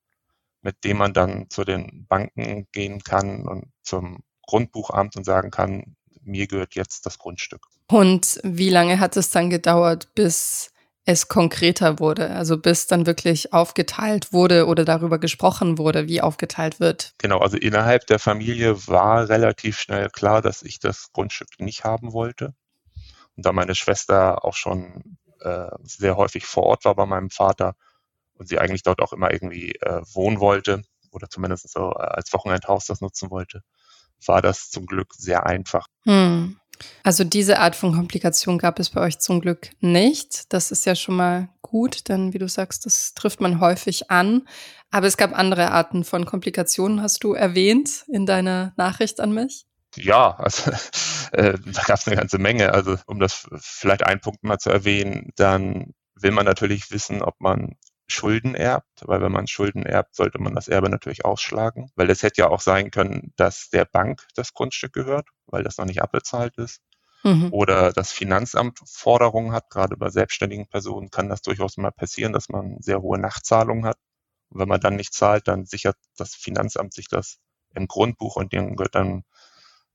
mit 0.62 0.82
dem 0.82 0.96
man 0.96 1.12
dann 1.12 1.48
zu 1.50 1.64
den 1.64 2.06
Banken 2.06 2.66
gehen 2.72 3.02
kann 3.04 3.46
und 3.46 3.70
zum 3.82 4.24
Grundbuchamt 4.42 5.16
und 5.16 5.24
sagen 5.24 5.50
kann, 5.50 5.96
mir 6.22 6.46
gehört 6.46 6.74
jetzt 6.74 7.06
das 7.06 7.18
Grundstück. 7.18 7.66
Und 7.88 8.40
wie 8.42 8.70
lange 8.70 9.00
hat 9.00 9.16
es 9.16 9.30
dann 9.30 9.50
gedauert, 9.50 10.14
bis 10.14 10.70
es 11.06 11.28
konkreter 11.28 11.98
wurde, 11.98 12.30
also 12.30 12.58
bis 12.58 12.86
dann 12.86 13.06
wirklich 13.06 13.52
aufgeteilt 13.52 14.32
wurde 14.32 14.66
oder 14.66 14.84
darüber 14.84 15.18
gesprochen 15.18 15.78
wurde, 15.78 16.06
wie 16.06 16.20
aufgeteilt 16.20 16.78
wird. 16.78 17.14
Genau, 17.18 17.38
also 17.38 17.56
innerhalb 17.56 18.06
der 18.06 18.18
Familie 18.18 18.86
war 18.86 19.28
relativ 19.28 19.78
schnell 19.78 20.08
klar, 20.10 20.42
dass 20.42 20.62
ich 20.62 20.78
das 20.78 21.10
Grundstück 21.12 21.48
nicht 21.58 21.84
haben 21.84 22.12
wollte. 22.12 22.54
Und 23.36 23.46
da 23.46 23.52
meine 23.52 23.74
Schwester 23.74 24.44
auch 24.44 24.54
schon 24.54 25.16
äh, 25.40 25.70
sehr 25.82 26.16
häufig 26.16 26.44
vor 26.44 26.64
Ort 26.64 26.84
war 26.84 26.94
bei 26.94 27.06
meinem 27.06 27.30
Vater 27.30 27.74
und 28.34 28.48
sie 28.48 28.58
eigentlich 28.58 28.82
dort 28.82 29.00
auch 29.00 29.12
immer 29.12 29.32
irgendwie 29.32 29.72
äh, 29.80 30.02
wohnen 30.12 30.38
wollte 30.38 30.82
oder 31.10 31.28
zumindest 31.28 31.70
so 31.70 31.92
äh, 31.92 32.02
als 32.02 32.32
Wochenendhaus 32.32 32.86
das 32.86 33.00
nutzen 33.00 33.30
wollte, 33.30 33.62
war 34.26 34.42
das 34.42 34.70
zum 34.70 34.86
Glück 34.86 35.14
sehr 35.14 35.46
einfach. 35.46 35.86
Hm. 36.04 36.56
Also 37.02 37.24
diese 37.24 37.58
Art 37.58 37.76
von 37.76 37.94
Komplikation 37.94 38.58
gab 38.58 38.78
es 38.78 38.90
bei 38.90 39.00
euch 39.00 39.18
zum 39.18 39.40
Glück 39.40 39.70
nicht. 39.80 40.52
Das 40.52 40.70
ist 40.70 40.86
ja 40.86 40.94
schon 40.94 41.16
mal 41.16 41.48
gut, 41.62 42.08
denn 42.08 42.32
wie 42.32 42.38
du 42.38 42.48
sagst, 42.48 42.86
das 42.86 43.14
trifft 43.14 43.40
man 43.40 43.60
häufig 43.60 44.10
an. 44.10 44.48
Aber 44.90 45.06
es 45.06 45.16
gab 45.16 45.36
andere 45.36 45.70
Arten 45.70 46.04
von 46.04 46.24
Komplikationen, 46.24 47.02
hast 47.02 47.22
du 47.22 47.34
erwähnt 47.34 48.04
in 48.08 48.26
deiner 48.26 48.72
Nachricht 48.76 49.20
an 49.20 49.32
mich? 49.32 49.66
Ja, 49.96 50.36
also 50.36 50.70
äh, 51.32 51.58
da 51.64 51.82
gab 51.82 51.98
es 51.98 52.06
eine 52.06 52.16
ganze 52.16 52.38
Menge. 52.38 52.72
Also 52.72 52.96
um 53.06 53.20
das 53.20 53.46
vielleicht 53.56 54.04
einen 54.04 54.20
Punkt 54.20 54.42
mal 54.42 54.58
zu 54.58 54.70
erwähnen, 54.70 55.30
dann 55.36 55.92
will 56.14 56.32
man 56.32 56.46
natürlich 56.46 56.90
wissen, 56.90 57.22
ob 57.22 57.40
man 57.40 57.76
Schulden 58.10 58.54
erbt, 58.54 59.02
weil 59.02 59.20
wenn 59.22 59.32
man 59.32 59.46
Schulden 59.46 59.84
erbt, 59.84 60.14
sollte 60.14 60.40
man 60.40 60.54
das 60.54 60.68
Erbe 60.68 60.90
natürlich 60.90 61.24
ausschlagen, 61.24 61.90
weil 61.96 62.10
es 62.10 62.22
hätte 62.22 62.42
ja 62.42 62.48
auch 62.48 62.60
sein 62.60 62.90
können, 62.90 63.32
dass 63.36 63.70
der 63.70 63.84
Bank 63.84 64.26
das 64.34 64.52
Grundstück 64.52 64.92
gehört, 64.92 65.28
weil 65.46 65.62
das 65.62 65.78
noch 65.78 65.86
nicht 65.86 66.02
abbezahlt 66.02 66.56
ist. 66.58 66.80
Mhm. 67.22 67.52
Oder 67.52 67.92
das 67.92 68.12
Finanzamt 68.12 68.80
Forderungen 68.86 69.52
hat, 69.52 69.70
gerade 69.70 69.96
bei 69.96 70.10
selbstständigen 70.10 70.68
Personen 70.68 71.10
kann 71.10 71.28
das 71.28 71.42
durchaus 71.42 71.76
mal 71.76 71.92
passieren, 71.92 72.32
dass 72.32 72.48
man 72.48 72.80
sehr 72.80 73.02
hohe 73.02 73.18
Nachzahlungen 73.18 73.84
hat. 73.84 73.98
Und 74.48 74.60
wenn 74.60 74.68
man 74.68 74.80
dann 74.80 74.96
nicht 74.96 75.14
zahlt, 75.14 75.46
dann 75.48 75.66
sichert 75.66 75.96
das 76.16 76.34
Finanzamt 76.34 76.94
sich 76.94 77.08
das 77.08 77.38
im 77.74 77.86
Grundbuch 77.86 78.36
und 78.36 78.52
dann 78.52 78.76
gehört 78.76 78.94
dann 78.94 79.24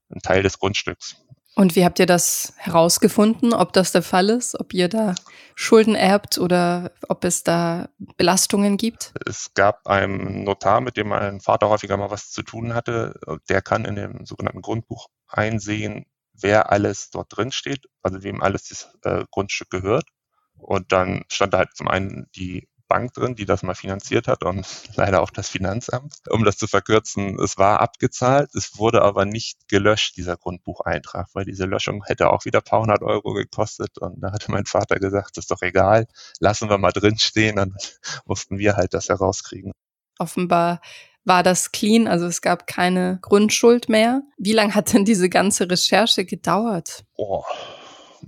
ein 0.09 0.19
Teil 0.21 0.43
des 0.43 0.59
Grundstücks. 0.59 1.17
Und 1.55 1.77
wie 1.77 1.85
habt 1.85 1.99
ihr 1.99 2.05
das 2.05 2.53
herausgefunden, 2.57 3.53
ob 3.53 3.71
das 3.71 3.93
der 3.93 4.01
Fall 4.01 4.29
ist, 4.29 4.59
ob 4.59 4.73
ihr 4.73 4.89
da 4.89 5.15
Schulden 5.55 5.95
erbt 5.95 6.37
oder 6.37 6.91
ob 7.07 7.23
es 7.23 7.43
da 7.43 7.87
Belastungen 8.17 8.75
gibt? 8.75 9.13
Es 9.25 9.53
gab 9.53 9.87
einen 9.87 10.43
Notar, 10.43 10.81
mit 10.81 10.97
dem 10.97 11.07
mein 11.07 11.39
Vater 11.39 11.69
häufiger 11.69 11.95
mal 11.95 12.11
was 12.11 12.29
zu 12.29 12.43
tun 12.43 12.73
hatte. 12.73 13.17
Der 13.47 13.61
kann 13.61 13.85
in 13.85 13.95
dem 13.95 14.25
sogenannten 14.25 14.61
Grundbuch 14.61 15.07
einsehen, 15.27 16.05
wer 16.33 16.73
alles 16.73 17.09
dort 17.09 17.35
drin 17.35 17.53
steht, 17.53 17.85
also 18.01 18.21
wem 18.21 18.43
alles 18.43 18.67
das 18.67 18.89
äh, 19.03 19.23
Grundstück 19.31 19.69
gehört. 19.69 20.09
Und 20.57 20.91
dann 20.91 21.23
stand 21.29 21.53
da 21.53 21.59
halt 21.59 21.75
zum 21.75 21.87
einen 21.87 22.27
die 22.35 22.67
Bank 22.87 23.13
drin, 23.13 23.35
die 23.35 23.45
das 23.45 23.63
mal 23.63 23.75
finanziert 23.75 24.27
hat 24.27 24.43
und 24.43 24.65
leider 24.95 25.21
auch 25.21 25.29
das 25.29 25.49
Finanzamt. 25.49 26.15
Um 26.29 26.43
das 26.43 26.57
zu 26.57 26.67
verkürzen, 26.67 27.39
es 27.39 27.57
war 27.57 27.81
abgezahlt, 27.81 28.53
es 28.55 28.77
wurde 28.77 29.01
aber 29.01 29.25
nicht 29.25 29.67
gelöscht, 29.67 30.17
dieser 30.17 30.37
Grundbucheintrag, 30.37 31.27
weil 31.33 31.45
diese 31.45 31.65
Löschung 31.65 32.03
hätte 32.05 32.31
auch 32.31 32.45
wieder 32.45 32.59
ein 32.59 32.63
paar 32.63 32.81
hundert 32.81 33.01
Euro 33.01 33.33
gekostet 33.33 33.97
und 33.97 34.21
da 34.21 34.31
hatte 34.31 34.51
mein 34.51 34.65
Vater 34.65 34.99
gesagt, 34.99 35.37
das 35.37 35.45
ist 35.45 35.51
doch 35.51 35.61
egal, 35.61 36.07
lassen 36.39 36.69
wir 36.69 36.77
mal 36.77 36.91
drinstehen, 36.91 37.57
dann 37.57 37.75
mussten 38.25 38.57
wir 38.57 38.75
halt 38.75 38.93
das 38.93 39.09
herauskriegen. 39.09 39.71
Offenbar 40.17 40.81
war 41.25 41.41
das 41.41 41.71
clean, 41.71 42.07
also 42.07 42.27
es 42.27 42.41
gab 42.41 42.67
keine 42.67 43.19
Grundschuld 43.21 43.89
mehr. 43.89 44.21
Wie 44.37 44.53
lange 44.53 44.75
hat 44.75 44.93
denn 44.93 45.05
diese 45.05 45.27
ganze 45.27 45.69
Recherche 45.69 46.23
gedauert? 46.23 47.03
Oh, 47.15 47.43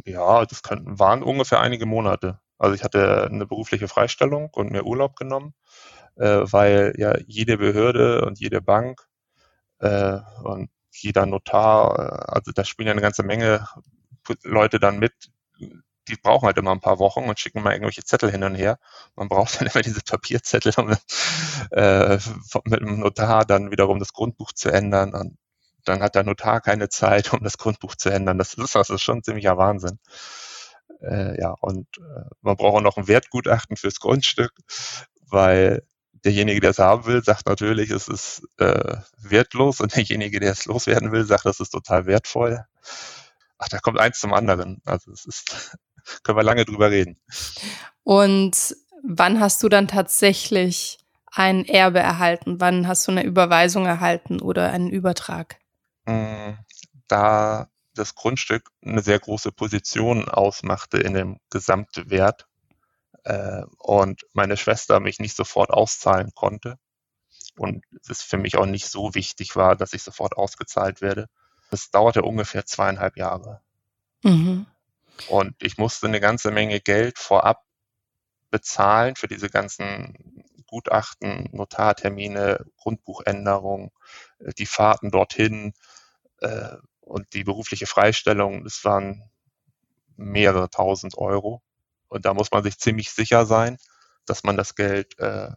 ja, 0.04 0.46
das 0.46 0.64
könnten, 0.64 1.00
waren 1.00 1.24
ungefähr 1.24 1.62
einige 1.62 1.86
Monate. 1.86 2.40
Also 2.58 2.76
ich 2.76 2.84
hatte 2.84 3.28
eine 3.30 3.46
berufliche 3.46 3.88
Freistellung 3.88 4.50
und 4.54 4.72
mir 4.72 4.86
Urlaub 4.86 5.16
genommen, 5.16 5.54
äh, 6.16 6.42
weil 6.44 6.94
ja 6.98 7.18
jede 7.28 7.58
Behörde 7.58 8.26
und 8.26 8.40
jede 8.40 8.62
Bank 8.62 9.08
äh, 9.80 10.20
und 10.44 10.70
jeder 10.92 11.26
Notar, 11.26 12.00
äh, 12.00 12.34
also 12.34 12.52
da 12.52 12.64
spielen 12.66 12.88
ja 12.88 12.94
eine 12.94 13.02
ganze 13.02 13.24
Menge 13.24 13.68
Leute 14.44 14.80
dann 14.80 15.00
mit, 15.00 15.14
die 16.08 16.16
brauchen 16.16 16.46
halt 16.46 16.58
immer 16.58 16.72
ein 16.72 16.80
paar 16.82 17.00
Wochen 17.00 17.26
und 17.30 17.40
schicken 17.40 17.62
mal 17.62 17.74
irgendwelche 17.74 18.04
Zettel 18.04 18.32
hin 18.32 18.44
und 18.44 18.56
her. 18.56 18.80
Man 19.16 19.30
braucht 19.30 19.60
dann 19.60 19.68
immer 19.74 19.82
diese 19.82 20.02
Papierzettel, 20.02 20.74
um 20.78 20.96
äh, 21.72 22.20
mit 22.66 22.80
dem 22.82 23.00
Notar 23.00 23.46
dann 23.46 23.72
wiederum 23.72 24.00
das 24.00 24.14
Grundbuch 24.14 24.54
zu 24.54 24.70
ändern. 24.70 25.14
Und 25.14 25.38
dann 25.86 26.02
hat 26.02 26.16
der 26.16 26.24
Notar 26.24 26.62
keine 26.62 26.90
Zeit, 26.90 27.34
um 27.34 27.44
das 27.44 27.58
Grundbuch 27.58 27.96
zu 27.96 28.10
ändern. 28.10 28.38
Das 28.38 28.54
ist, 28.54 28.76
das 28.76 28.90
ist 28.90 29.02
schon 29.02 29.24
ziemlicher 29.24 29.58
Wahnsinn. 29.58 30.00
Äh, 31.02 31.40
ja, 31.40 31.56
und 31.62 31.88
äh, 31.98 32.30
man 32.42 32.56
braucht 32.56 32.76
auch 32.76 32.82
noch 32.82 32.98
ein 32.98 33.08
Wertgutachten 33.08 33.78
fürs 33.78 34.00
Grundstück, 34.00 34.52
weil 35.30 35.84
derjenige, 36.26 36.60
der 36.60 36.72
es 36.72 36.80
haben 36.80 37.06
will, 37.06 37.24
sagt 37.24 37.48
natürlich, 37.48 37.90
es 37.92 38.08
ist 38.08 38.44
äh, 38.58 38.98
wertlos 39.18 39.80
und 39.80 39.96
derjenige, 39.96 40.40
der 40.40 40.52
es 40.52 40.66
loswerden 40.66 41.12
will, 41.12 41.26
sagt, 41.26 41.46
das 41.46 41.60
ist 41.60 41.70
total 41.70 42.06
wertvoll. 42.06 42.66
Ach, 43.60 43.70
da 43.70 43.80
kommt 43.80 44.00
eins 44.00 44.20
zum 44.20 44.34
anderen. 44.34 44.82
Also 44.86 45.12
es 45.12 45.26
ist 45.26 45.78
können 46.24 46.38
wir 46.38 46.44
lange 46.44 46.66
drüber 46.66 46.92
reden. 46.92 47.20
Und 48.04 48.76
wann 49.04 49.40
hast 49.40 49.62
du 49.64 49.70
dann 49.70 49.88
tatsächlich 49.88 51.00
ein 51.32 51.66
Erbe 51.66 52.00
erhalten? 52.00 52.60
Wann 52.60 52.88
hast 52.88 53.08
du 53.08 53.12
eine 53.12 53.24
Überweisung 53.24 53.86
erhalten 53.86 54.42
oder 54.42 54.72
einen 54.72 54.90
Übertrag? 54.90 55.60
Mm, 56.06 56.54
da 57.08 57.70
das 57.98 58.16
Grundstück 58.16 58.70
eine 58.84 59.02
sehr 59.02 59.20
große 59.20 59.52
Position 59.52 60.30
ausmachte 60.30 60.98
in 60.98 61.14
dem 61.14 61.40
Gesamtwert 61.50 62.48
äh, 63.24 63.64
und 63.78 64.26
meine 64.34 64.58
Schwester 64.58 65.00
mich 65.00 65.20
nicht 65.20 65.36
sofort 65.36 65.72
auszahlen 65.72 66.32
konnte 66.34 66.78
und 67.58 67.84
es 68.08 68.22
für 68.22 68.38
mich 68.38 68.58
auch 68.58 68.66
nicht 68.66 68.88
so 68.88 69.16
wichtig 69.16 69.56
war, 69.56 69.76
dass 69.76 69.94
ich 69.94 70.04
sofort 70.04 70.38
ausgezahlt 70.38 71.02
werde. 71.02 71.28
Das 71.70 71.92
dauerte 71.92 72.22
ungefähr 72.22 72.66
zweieinhalb 72.66 73.18
Jahre. 73.18 73.62
Mhm. 74.24 74.66
Und 75.28 75.56
ich 75.62 75.78
musste 75.78 76.08
eine 76.08 76.20
ganze 76.20 76.52
Menge 76.52 76.80
Geld 76.80 77.18
vorab 77.18 77.64
bezahlen 78.52 79.16
für 79.16 79.28
diese 79.28 79.50
ganzen 79.50 80.44
Gutachten, 80.68 81.50
Notartermine, 81.52 82.66
Grundbuchänderung, 82.78 83.92
äh, 84.40 84.54
die 84.54 84.66
Fahrten 84.66 85.12
dorthin 85.12 85.74
äh, 86.40 86.76
und 87.08 87.34
die 87.34 87.44
berufliche 87.44 87.88
Freistellung. 87.88 88.64
Das 88.64 88.84
waren 88.84 89.30
mehrere 90.16 90.70
tausend 90.70 91.18
Euro. 91.18 91.62
Und 92.08 92.26
da 92.26 92.34
muss 92.34 92.52
man 92.52 92.64
sich 92.64 92.78
ziemlich 92.78 93.12
sicher 93.12 93.46
sein, 93.46 93.78
dass 94.26 94.44
man 94.44 94.58
das 94.58 94.76
Geld, 94.76 95.18
äh, 95.20 95.50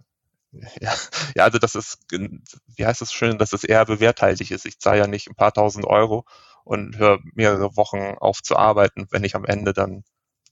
ja, 0.80 0.95
ja, 1.37 1.45
also 1.45 1.59
das 1.59 1.75
ist, 1.75 1.99
wie 2.11 2.87
heißt 2.87 3.02
es 3.02 3.12
schön, 3.12 3.38
dass 3.38 3.52
es 3.52 3.64
eher 3.64 3.85
bewerthaltig 3.85 4.50
ist. 4.50 4.66
Ich 4.66 4.80
zahle 4.80 4.99
ja 4.99 5.07
nicht 5.07 5.28
ein 5.28 5.37
paar 5.37 5.52
tausend 5.52 5.87
Euro 5.87 6.25
und 6.64 6.99
höre 6.99 7.19
mehrere 7.35 7.76
Wochen 7.76 8.16
auf 8.19 8.42
zu 8.42 8.57
arbeiten, 8.57 9.07
wenn 9.11 9.25
ich 9.25 9.37
am 9.37 9.45
Ende 9.45 9.73
dann 9.73 10.02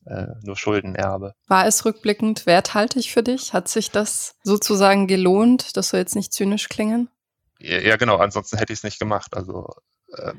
äh, 0.07 0.27
nur 0.43 0.57
Schulden 0.57 0.95
erbe. 0.95 1.35
War 1.49 1.67
es 1.67 1.85
rückblickend 1.85 2.47
werthaltig 2.47 3.11
für 3.11 3.23
dich? 3.23 3.53
Hat 3.53 3.69
sich 3.69 3.91
das 3.91 4.37
sozusagen 4.43 5.07
gelohnt? 5.07 5.77
Das 5.77 5.89
soll 5.89 6.01
jetzt 6.01 6.17
nicht 6.17 6.33
zynisch 6.33 6.69
klingen? 6.69 7.11
Ja, 7.59 7.79
ja 7.79 7.97
genau, 7.97 8.17
ansonsten 8.17 8.57
hätte 8.57 8.73
ich 8.73 8.79
es 8.79 8.85
nicht 8.85 8.99
gemacht. 8.99 9.37
Also 9.37 9.69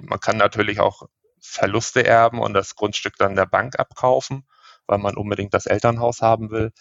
man 0.01 0.19
kann 0.19 0.37
natürlich 0.37 0.79
auch 0.79 1.07
Verluste 1.39 2.05
erben 2.05 2.39
und 2.39 2.53
das 2.53 2.75
Grundstück 2.75 3.15
dann 3.17 3.35
der 3.35 3.45
Bank 3.45 3.79
abkaufen, 3.79 4.43
weil 4.87 4.97
man 4.97 5.15
unbedingt 5.15 5.53
das 5.53 5.65
Elternhaus 5.65 6.21
haben 6.21 6.51
will. 6.51 6.71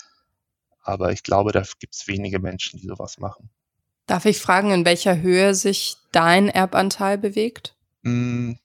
Aber 0.82 1.12
ich 1.12 1.22
glaube, 1.22 1.52
da 1.52 1.62
gibt 1.78 1.94
es 1.94 2.08
wenige 2.08 2.38
Menschen, 2.38 2.80
die 2.80 2.86
sowas 2.86 3.18
machen. 3.18 3.50
Darf 4.06 4.24
ich 4.24 4.40
fragen, 4.40 4.70
in 4.70 4.86
welcher 4.86 5.20
Höhe 5.20 5.54
sich 5.54 5.98
dein 6.12 6.48
Erbanteil 6.48 7.18
bewegt? 7.18 7.76
Hm, 8.04 8.58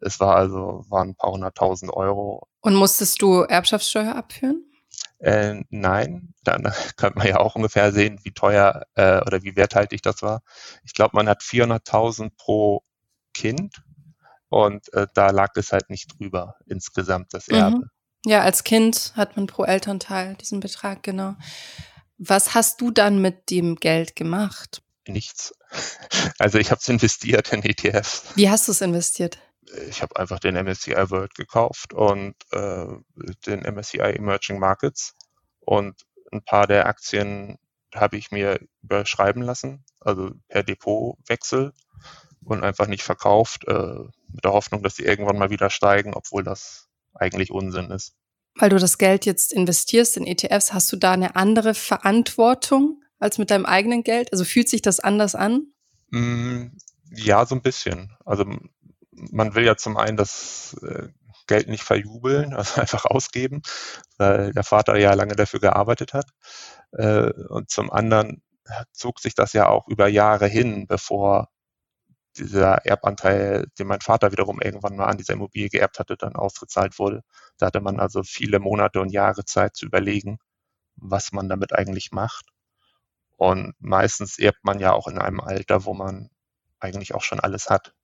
es 0.00 0.20
war 0.20 0.36
also, 0.36 0.84
waren 0.88 1.10
ein 1.10 1.14
paar 1.14 1.32
hunderttausend 1.32 1.92
Euro. 1.92 2.48
Und 2.62 2.74
musstest 2.74 3.20
du 3.20 3.42
Erbschaftssteuer 3.42 4.14
abführen? 4.16 4.64
Äh, 5.18 5.62
nein, 5.68 6.32
dann 6.44 6.62
kann 6.96 7.12
man 7.14 7.26
ja 7.26 7.38
auch 7.40 7.56
ungefähr 7.56 7.92
sehen, 7.92 8.18
wie 8.22 8.32
teuer 8.32 8.86
äh, 8.94 9.20
oder 9.20 9.42
wie 9.42 9.54
werthaltig 9.54 10.02
das 10.02 10.22
war. 10.22 10.42
Ich 10.82 10.94
glaube, 10.94 11.14
man 11.14 11.28
hat 11.28 11.42
400.000 11.42 12.30
pro 12.36 12.82
Kind 13.40 13.82
und 14.48 14.92
äh, 14.92 15.06
da 15.14 15.30
lag 15.30 15.50
es 15.56 15.72
halt 15.72 15.90
nicht 15.90 16.18
drüber 16.18 16.56
insgesamt 16.66 17.32
das 17.34 17.48
mhm. 17.48 17.54
Erbe. 17.54 17.76
Mhm. 17.78 17.90
Ja, 18.26 18.42
als 18.42 18.64
Kind 18.64 19.12
hat 19.16 19.36
man 19.36 19.46
pro 19.46 19.64
Elternteil 19.64 20.34
diesen 20.34 20.60
Betrag, 20.60 21.02
genau. 21.02 21.36
Was 22.18 22.54
hast 22.54 22.80
du 22.82 22.90
dann 22.90 23.22
mit 23.22 23.48
dem 23.50 23.76
Geld 23.76 24.14
gemacht? 24.16 24.82
Nichts. 25.06 25.54
Also 26.38 26.58
ich 26.58 26.70
habe 26.70 26.80
es 26.80 26.88
investiert 26.88 27.52
in 27.52 27.62
ETFs. 27.62 28.24
Wie 28.34 28.50
hast 28.50 28.66
du 28.66 28.72
es 28.72 28.80
investiert? 28.80 29.38
ich 29.88 30.02
habe 30.02 30.16
einfach 30.16 30.38
den 30.38 30.54
MSCI 30.54 31.10
World 31.10 31.34
gekauft 31.34 31.92
und 31.92 32.34
äh, 32.52 32.86
den 33.46 33.60
MSCI 33.60 33.98
Emerging 34.16 34.58
Markets 34.58 35.14
und 35.60 36.02
ein 36.32 36.42
paar 36.42 36.66
der 36.66 36.86
Aktien 36.86 37.58
habe 37.94 38.16
ich 38.16 38.30
mir 38.30 38.60
überschreiben 38.82 39.42
lassen, 39.42 39.84
also 39.98 40.30
per 40.48 40.62
Depotwechsel 40.62 41.72
und 42.44 42.64
einfach 42.64 42.86
nicht 42.86 43.02
verkauft, 43.02 43.66
äh, 43.68 43.98
mit 44.28 44.44
der 44.44 44.52
Hoffnung, 44.52 44.82
dass 44.82 44.96
sie 44.96 45.04
irgendwann 45.04 45.38
mal 45.38 45.50
wieder 45.50 45.70
steigen, 45.70 46.14
obwohl 46.14 46.42
das 46.42 46.88
eigentlich 47.14 47.50
Unsinn 47.50 47.90
ist. 47.90 48.14
Weil 48.56 48.70
du 48.70 48.78
das 48.78 48.98
Geld 48.98 49.26
jetzt 49.26 49.52
investierst 49.52 50.16
in 50.16 50.26
ETFs, 50.26 50.72
hast 50.72 50.90
du 50.92 50.96
da 50.96 51.12
eine 51.12 51.36
andere 51.36 51.74
Verantwortung 51.74 53.02
als 53.18 53.38
mit 53.38 53.50
deinem 53.50 53.66
eigenen 53.66 54.02
Geld? 54.02 54.32
Also 54.32 54.44
fühlt 54.44 54.68
sich 54.68 54.82
das 54.82 55.00
anders 55.00 55.34
an? 55.34 55.72
Mm, 56.10 56.68
ja, 57.12 57.46
so 57.46 57.54
ein 57.54 57.62
bisschen. 57.62 58.16
Also 58.24 58.44
man 59.12 59.54
will 59.54 59.64
ja 59.64 59.76
zum 59.76 59.96
einen 59.96 60.16
das 60.16 60.76
äh, 60.82 61.08
Geld 61.46 61.68
nicht 61.68 61.84
verjubeln, 61.84 62.54
also 62.54 62.80
einfach 62.80 63.04
ausgeben, 63.04 63.62
weil 64.18 64.52
der 64.52 64.64
Vater 64.64 64.98
ja 64.98 65.14
lange 65.14 65.36
dafür 65.36 65.60
gearbeitet 65.60 66.12
hat. 66.12 66.26
Äh, 66.92 67.30
und 67.48 67.70
zum 67.70 67.90
anderen 67.90 68.42
zog 68.92 69.20
sich 69.20 69.34
das 69.34 69.52
ja 69.52 69.68
auch 69.68 69.88
über 69.88 70.08
Jahre 70.08 70.46
hin, 70.46 70.86
bevor 70.86 71.48
dieser 72.36 72.86
Erbanteil, 72.86 73.66
den 73.78 73.86
mein 73.86 74.00
Vater 74.00 74.32
wiederum 74.32 74.60
irgendwann 74.60 74.96
mal 74.96 75.06
an 75.06 75.16
dieser 75.16 75.34
Immobilie 75.34 75.68
geerbt 75.68 75.98
hatte, 75.98 76.16
dann 76.16 76.36
ausgezahlt 76.36 76.98
wurde. 76.98 77.22
Da 77.58 77.66
hatte 77.66 77.80
man 77.80 78.00
also 78.00 78.22
viele 78.22 78.60
Monate 78.60 79.00
und 79.00 79.10
Jahre 79.10 79.44
Zeit 79.44 79.76
zu 79.76 79.86
überlegen, 79.86 80.38
was 80.96 81.32
man 81.32 81.48
damit 81.48 81.72
eigentlich 81.72 82.12
macht. 82.12 82.46
Und 83.36 83.74
meistens 83.78 84.38
erbt 84.38 84.64
man 84.64 84.80
ja 84.80 84.92
auch 84.92 85.08
in 85.08 85.18
einem 85.18 85.40
Alter, 85.40 85.84
wo 85.84 85.94
man 85.94 86.30
eigentlich 86.78 87.14
auch 87.14 87.22
schon 87.22 87.40
alles 87.40 87.70
hat. 87.70 87.94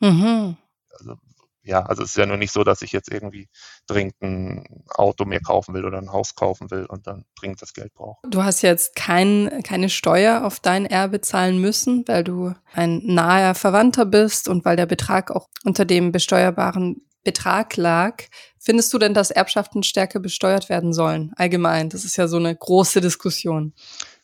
Mhm. 0.00 0.56
Also 0.90 1.16
ja, 1.64 1.82
also 1.82 2.02
es 2.02 2.10
ist 2.10 2.16
ja 2.16 2.26
nur 2.26 2.36
nicht 2.36 2.52
so, 2.52 2.62
dass 2.62 2.82
ich 2.82 2.92
jetzt 2.92 3.10
irgendwie 3.10 3.48
dringend 3.86 4.20
ein 4.22 4.84
Auto 4.90 5.24
mehr 5.24 5.40
kaufen 5.40 5.74
will 5.74 5.84
oder 5.84 5.98
ein 5.98 6.12
Haus 6.12 6.34
kaufen 6.34 6.70
will 6.70 6.84
und 6.84 7.06
dann 7.06 7.24
dringend 7.38 7.62
das 7.62 7.72
Geld 7.72 7.94
brauche. 7.94 8.18
Du 8.28 8.44
hast 8.44 8.62
jetzt 8.62 8.94
kein, 8.94 9.62
keine 9.64 9.88
Steuer 9.88 10.44
auf 10.44 10.60
dein 10.60 10.84
Erbe 10.84 11.22
zahlen 11.22 11.58
müssen, 11.58 12.04
weil 12.06 12.22
du 12.22 12.52
ein 12.74 13.00
naher 13.04 13.54
Verwandter 13.54 14.04
bist 14.04 14.48
und 14.48 14.64
weil 14.64 14.76
der 14.76 14.86
Betrag 14.86 15.30
auch 15.30 15.48
unter 15.64 15.86
dem 15.86 16.12
besteuerbaren 16.12 17.06
Betrag 17.24 17.76
lag. 17.76 18.22
Findest 18.58 18.92
du 18.92 18.98
denn, 18.98 19.14
dass 19.14 19.30
Erbschaften 19.30 19.82
stärker 19.82 20.20
besteuert 20.20 20.68
werden 20.68 20.92
sollen? 20.92 21.32
Allgemein, 21.36 21.88
das 21.88 22.04
ist 22.04 22.16
ja 22.16 22.28
so 22.28 22.36
eine 22.36 22.54
große 22.54 23.00
Diskussion. 23.00 23.72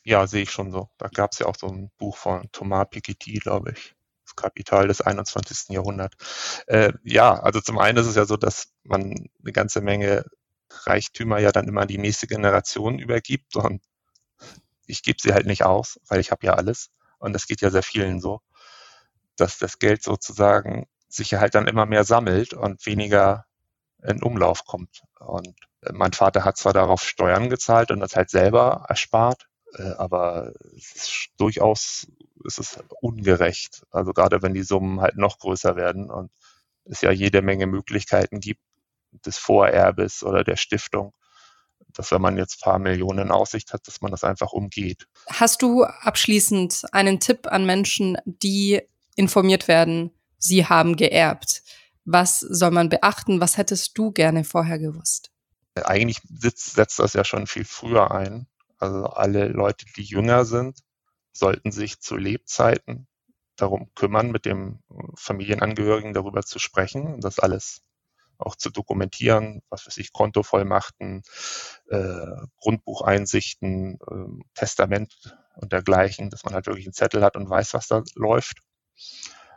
Ja, 0.04 0.26
sehe 0.26 0.42
ich 0.42 0.50
schon 0.50 0.70
so. 0.70 0.88
Da 0.98 1.08
gab 1.08 1.32
es 1.32 1.38
ja 1.38 1.46
auch 1.46 1.56
so 1.56 1.68
ein 1.68 1.90
Buch 1.98 2.16
von 2.16 2.48
Thomas 2.52 2.86
Piketty, 2.90 3.38
glaube 3.38 3.72
ich. 3.72 3.94
Kapital 4.40 4.88
des 4.88 5.00
21. 5.00 5.68
Jahrhunderts. 5.70 6.62
Äh, 6.66 6.92
ja, 7.04 7.38
also 7.40 7.60
zum 7.60 7.78
einen 7.78 7.98
ist 7.98 8.06
es 8.06 8.16
ja 8.16 8.24
so, 8.24 8.36
dass 8.36 8.72
man 8.84 9.28
eine 9.42 9.52
ganze 9.52 9.80
Menge 9.80 10.24
Reichtümer 10.84 11.38
ja 11.38 11.52
dann 11.52 11.68
immer 11.68 11.82
an 11.82 11.88
die 11.88 11.98
nächste 11.98 12.26
Generation 12.26 12.98
übergibt 12.98 13.56
und 13.56 13.82
ich 14.86 15.02
gebe 15.02 15.18
sie 15.20 15.32
halt 15.32 15.46
nicht 15.46 15.64
aus, 15.64 16.00
weil 16.08 16.20
ich 16.20 16.30
habe 16.30 16.46
ja 16.46 16.54
alles 16.54 16.90
und 17.18 17.32
das 17.32 17.46
geht 17.46 17.60
ja 17.60 17.70
sehr 17.70 17.82
vielen 17.82 18.20
so, 18.20 18.40
dass 19.36 19.58
das 19.58 19.78
Geld 19.78 20.02
sozusagen 20.02 20.86
sich 21.08 21.34
halt 21.34 21.54
dann 21.54 21.66
immer 21.66 21.86
mehr 21.86 22.04
sammelt 22.04 22.54
und 22.54 22.84
weniger 22.86 23.46
in 24.02 24.22
Umlauf 24.22 24.64
kommt. 24.64 25.02
Und 25.18 25.54
mein 25.92 26.12
Vater 26.12 26.44
hat 26.44 26.56
zwar 26.56 26.72
darauf 26.72 27.02
Steuern 27.02 27.50
gezahlt 27.50 27.90
und 27.90 28.00
das 28.00 28.16
halt 28.16 28.30
selber 28.30 28.84
erspart, 28.88 29.49
äh, 29.74 29.92
aber 29.98 30.52
es 30.76 30.96
ist 30.96 31.28
durchaus 31.36 32.06
ist 32.44 32.58
es 32.58 32.78
ungerecht. 33.00 33.82
Also 33.90 34.12
gerade 34.12 34.42
wenn 34.42 34.54
die 34.54 34.62
Summen 34.62 35.00
halt 35.00 35.16
noch 35.16 35.38
größer 35.38 35.76
werden 35.76 36.10
und 36.10 36.30
es 36.84 37.02
ja 37.02 37.10
jede 37.10 37.42
Menge 37.42 37.66
Möglichkeiten 37.66 38.40
gibt 38.40 38.62
des 39.12 39.38
Vorerbes 39.38 40.22
oder 40.22 40.44
der 40.44 40.56
Stiftung, 40.56 41.12
dass 41.92 42.10
wenn 42.12 42.22
man 42.22 42.36
jetzt 42.36 42.62
paar 42.62 42.78
Millionen 42.78 43.26
in 43.26 43.30
Aussicht 43.30 43.72
hat, 43.72 43.86
dass 43.86 44.00
man 44.00 44.10
das 44.10 44.24
einfach 44.24 44.52
umgeht. 44.52 45.06
Hast 45.28 45.62
du 45.62 45.84
abschließend 45.84 46.84
einen 46.92 47.20
Tipp 47.20 47.46
an 47.46 47.66
Menschen, 47.66 48.16
die 48.24 48.82
informiert 49.16 49.68
werden, 49.68 50.12
sie 50.38 50.66
haben 50.66 50.96
geerbt? 50.96 51.62
Was 52.04 52.40
soll 52.40 52.70
man 52.70 52.88
beachten? 52.88 53.40
Was 53.40 53.56
hättest 53.56 53.96
du 53.98 54.12
gerne 54.12 54.44
vorher 54.44 54.78
gewusst? 54.78 55.30
Eigentlich 55.74 56.20
setzt 56.28 56.98
das 56.98 57.12
ja 57.12 57.24
schon 57.24 57.46
viel 57.46 57.64
früher 57.64 58.10
ein. 58.10 58.46
Also 58.80 59.04
alle 59.04 59.48
Leute, 59.48 59.84
die 59.96 60.02
jünger 60.02 60.44
sind, 60.44 60.80
sollten 61.32 61.70
sich 61.70 62.00
zu 62.00 62.16
Lebzeiten 62.16 63.06
darum 63.56 63.92
kümmern, 63.94 64.30
mit 64.30 64.46
dem 64.46 64.80
Familienangehörigen 65.16 66.14
darüber 66.14 66.42
zu 66.42 66.58
sprechen, 66.58 67.20
das 67.20 67.38
alles 67.38 67.82
auch 68.38 68.56
zu 68.56 68.70
dokumentieren, 68.70 69.62
was 69.68 69.86
weiß 69.86 69.98
ich, 69.98 70.12
Kontovollmachten, 70.14 71.22
äh, 71.90 72.46
Grundbucheinsichten, 72.58 73.98
äh, 74.00 74.44
Testament 74.54 75.36
und 75.56 75.72
dergleichen, 75.72 76.30
dass 76.30 76.44
man 76.44 76.54
halt 76.54 76.66
wirklich 76.66 76.86
einen 76.86 76.94
Zettel 76.94 77.22
hat 77.22 77.36
und 77.36 77.50
weiß, 77.50 77.74
was 77.74 77.86
da 77.86 78.02
läuft. 78.14 78.60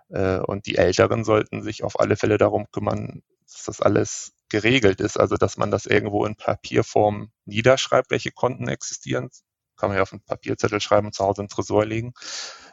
Äh, 0.09 0.39
und 0.39 0.65
die 0.65 0.75
Älteren 0.75 1.23
sollten 1.23 1.63
sich 1.63 1.83
auf 1.83 1.99
alle 1.99 2.17
Fälle 2.17 2.37
darum 2.37 2.69
kümmern, 2.71 3.23
dass 3.45 3.63
das 3.63 3.81
alles 3.81 4.32
geregelt 4.53 5.01
ist, 5.01 5.19
also 5.19 5.35
dass 5.35 5.57
man 5.57 5.71
das 5.71 5.87
irgendwo 5.87 6.27
in 6.27 6.35
Papierform 6.35 7.31
niederschreibt, 7.45 8.11
welche 8.11 8.31
Konten 8.31 8.67
existieren. 8.67 9.31
Kann 9.75 9.89
man 9.89 9.97
ja 9.97 10.03
auf 10.03 10.13
einen 10.13 10.21
Papierzettel 10.21 10.79
schreiben 10.79 11.07
und 11.07 11.15
zu 11.15 11.25
Hause 11.25 11.41
in 11.41 11.47
den 11.47 11.49
Tresor 11.51 11.83
legen. 11.87 12.13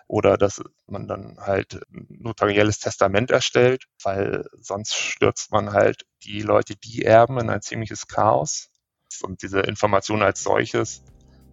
Oder 0.07 0.37
dass 0.37 0.63
man 0.87 1.09
dann 1.09 1.39
halt 1.41 1.81
ein 1.91 2.07
notarielles 2.11 2.81
Testament 2.81 3.31
erstellt, 3.31 3.85
weil 4.03 4.45
sonst 4.61 4.95
stürzt 4.95 5.53
man 5.53 5.73
halt 5.73 6.05
die 6.23 6.43
Leute, 6.43 6.77
die 6.77 7.03
erben, 7.03 7.39
in 7.39 7.49
ein 7.49 7.63
ziemliches 7.63 8.07
Chaos. 8.07 8.69
Und 9.23 9.43
diese 9.43 9.61
Information 9.61 10.23
als 10.23 10.43
solches, 10.43 11.03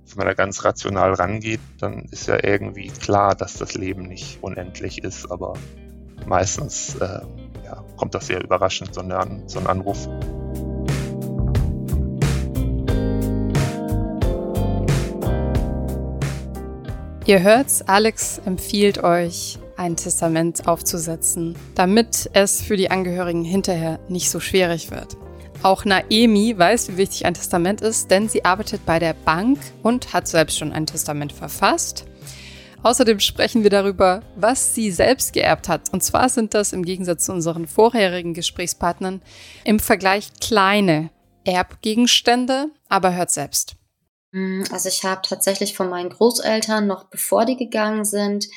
wenn 0.07 0.17
man 0.17 0.27
da 0.27 0.33
ganz 0.33 0.65
rational 0.65 1.13
rangeht, 1.13 1.61
dann 1.79 2.03
ist 2.11 2.27
ja 2.27 2.43
irgendwie 2.43 2.89
klar, 2.89 3.33
dass 3.33 3.53
das 3.53 3.75
Leben 3.75 4.03
nicht 4.03 4.39
unendlich 4.41 5.01
ist, 5.01 5.31
aber 5.31 5.53
meistens 6.25 6.95
äh, 6.95 7.21
ja, 7.67 7.83
kommt 7.97 8.15
das 8.15 8.27
sehr 8.27 8.41
überraschend, 8.41 8.93
so 8.95 9.01
ein, 9.01 9.43
so 9.45 9.59
ein 9.59 9.67
Anruf. 9.67 10.07
Ihr 17.25 17.43
hört's, 17.43 17.81
Alex 17.81 18.39
empfiehlt 18.45 19.03
euch, 19.03 19.59
ein 19.75 19.97
Testament 19.97 20.65
aufzusetzen, 20.65 21.57
damit 21.75 22.29
es 22.31 22.61
für 22.61 22.77
die 22.77 22.89
Angehörigen 22.89 23.43
hinterher 23.43 23.99
nicht 24.07 24.29
so 24.29 24.39
schwierig 24.39 24.91
wird. 24.91 25.17
Auch 25.61 25.83
Naemi 25.83 26.57
weiß, 26.57 26.87
wie 26.89 26.97
wichtig 26.97 27.25
ein 27.25 27.33
Testament 27.33 27.81
ist, 27.81 28.09
denn 28.11 28.29
sie 28.29 28.45
arbeitet 28.45 28.85
bei 28.85 28.99
der 28.99 29.13
Bank 29.13 29.59
und 29.83 30.13
hat 30.13 30.27
selbst 30.27 30.57
schon 30.57 30.71
ein 30.71 30.85
Testament 30.85 31.33
verfasst. 31.33 32.06
Außerdem 32.87 33.19
sprechen 33.19 33.63
wir 33.63 33.69
darüber, 33.69 34.23
was 34.37 34.73
sie 34.73 34.91
selbst 34.91 35.33
geerbt 35.33 35.67
hat. 35.67 35.91
Und 35.91 36.05
zwar 36.05 36.29
sind 36.29 36.53
das 36.53 36.71
im 36.71 36.85
Gegensatz 36.85 37.25
zu 37.25 37.33
unseren 37.33 37.67
vorherigen 37.67 38.33
Gesprächspartnern 38.33 39.21
im 39.65 39.79
Vergleich 39.79 40.31
kleine 40.39 41.09
Erbgegenstände, 41.43 42.69
aber 42.87 43.13
hört 43.13 43.29
selbst. 43.29 43.75
Hm, 44.31 44.63
also 44.71 44.87
ich 44.87 45.03
habe 45.03 45.19
tatsächlich 45.21 45.75
von 45.75 45.89
meinen 45.89 46.11
Großeltern, 46.11 46.87
noch 46.87 47.09
bevor 47.09 47.43
die 47.43 47.57
gegangen 47.57 48.05
sind, 48.05 48.47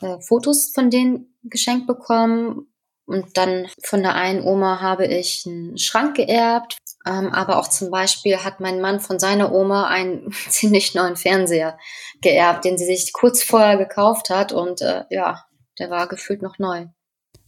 äh, 0.00 0.20
Fotos 0.20 0.70
von 0.72 0.88
denen 0.88 1.34
geschenkt 1.42 1.88
bekommen. 1.88 2.71
Und 3.12 3.36
dann 3.36 3.66
von 3.82 4.02
der 4.02 4.14
einen 4.14 4.42
Oma 4.42 4.80
habe 4.80 5.06
ich 5.06 5.44
einen 5.46 5.76
Schrank 5.78 6.16
geerbt. 6.16 6.78
Ähm, 7.04 7.32
aber 7.32 7.58
auch 7.58 7.68
zum 7.68 7.90
Beispiel 7.90 8.38
hat 8.38 8.60
mein 8.60 8.80
Mann 8.80 9.00
von 9.00 9.18
seiner 9.18 9.52
Oma 9.52 9.88
einen 9.88 10.32
ziemlich 10.48 10.94
neuen 10.94 11.16
Fernseher 11.16 11.78
geerbt, 12.20 12.64
den 12.64 12.78
sie 12.78 12.86
sich 12.86 13.12
kurz 13.12 13.42
vorher 13.42 13.76
gekauft 13.76 14.30
hat. 14.30 14.52
Und 14.52 14.80
äh, 14.80 15.04
ja, 15.10 15.44
der 15.78 15.90
war 15.90 16.08
gefühlt 16.08 16.42
noch 16.42 16.58
neu. 16.58 16.86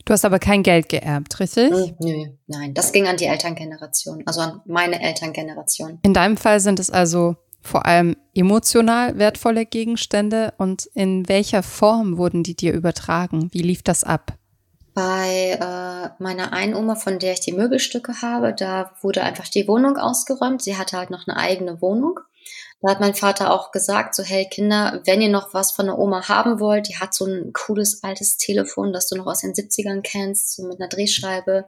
Du 0.04 0.12
hast 0.12 0.24
aber 0.26 0.38
kein 0.38 0.62
Geld 0.62 0.90
geerbt, 0.90 1.40
richtig? 1.40 1.70
Hm, 1.70 1.96
nö, 1.98 2.26
nein, 2.46 2.74
das 2.74 2.92
ging 2.92 3.06
an 3.06 3.16
die 3.16 3.24
Elterngeneration, 3.24 4.22
also 4.26 4.42
an 4.42 4.60
meine 4.66 5.00
Elterngeneration. 5.00 5.98
In 6.02 6.12
deinem 6.12 6.36
Fall 6.36 6.60
sind 6.60 6.78
es 6.78 6.90
also 6.90 7.36
vor 7.62 7.86
allem 7.86 8.14
emotional 8.34 9.18
wertvolle 9.18 9.64
Gegenstände 9.64 10.52
und 10.58 10.84
in 10.94 11.26
welcher 11.30 11.62
Form 11.62 12.18
wurden 12.18 12.42
die 12.42 12.54
dir 12.54 12.74
übertragen? 12.74 13.48
Wie 13.52 13.62
lief 13.62 13.82
das 13.82 14.04
ab? 14.04 14.34
Bei 14.94 15.58
äh, 15.60 16.22
meiner 16.22 16.52
einen 16.52 16.74
Oma, 16.74 16.94
von 16.94 17.18
der 17.18 17.32
ich 17.32 17.40
die 17.40 17.52
Möbelstücke 17.52 18.22
habe, 18.22 18.54
da 18.54 18.94
wurde 19.02 19.22
einfach 19.22 19.48
die 19.48 19.66
Wohnung 19.66 19.96
ausgeräumt. 19.96 20.62
Sie 20.62 20.76
hatte 20.76 20.96
halt 20.96 21.10
noch 21.10 21.26
eine 21.26 21.36
eigene 21.36 21.82
Wohnung. 21.82 22.20
Da 22.80 22.90
hat 22.90 23.00
mein 23.00 23.14
Vater 23.14 23.50
auch 23.50 23.72
gesagt, 23.72 24.14
so 24.14 24.22
hey 24.22 24.46
Kinder, 24.48 25.00
wenn 25.06 25.22
ihr 25.22 25.30
noch 25.30 25.54
was 25.54 25.72
von 25.72 25.86
der 25.86 25.98
Oma 25.98 26.28
haben 26.28 26.60
wollt, 26.60 26.88
die 26.88 26.98
hat 26.98 27.14
so 27.14 27.24
ein 27.24 27.52
cooles 27.52 28.04
altes 28.04 28.36
Telefon, 28.36 28.92
das 28.92 29.08
du 29.08 29.16
noch 29.16 29.26
aus 29.26 29.40
den 29.40 29.54
70ern 29.54 30.02
kennst, 30.02 30.54
so 30.54 30.64
mit 30.64 30.78
einer 30.78 30.88
Drehscheibe 30.88 31.66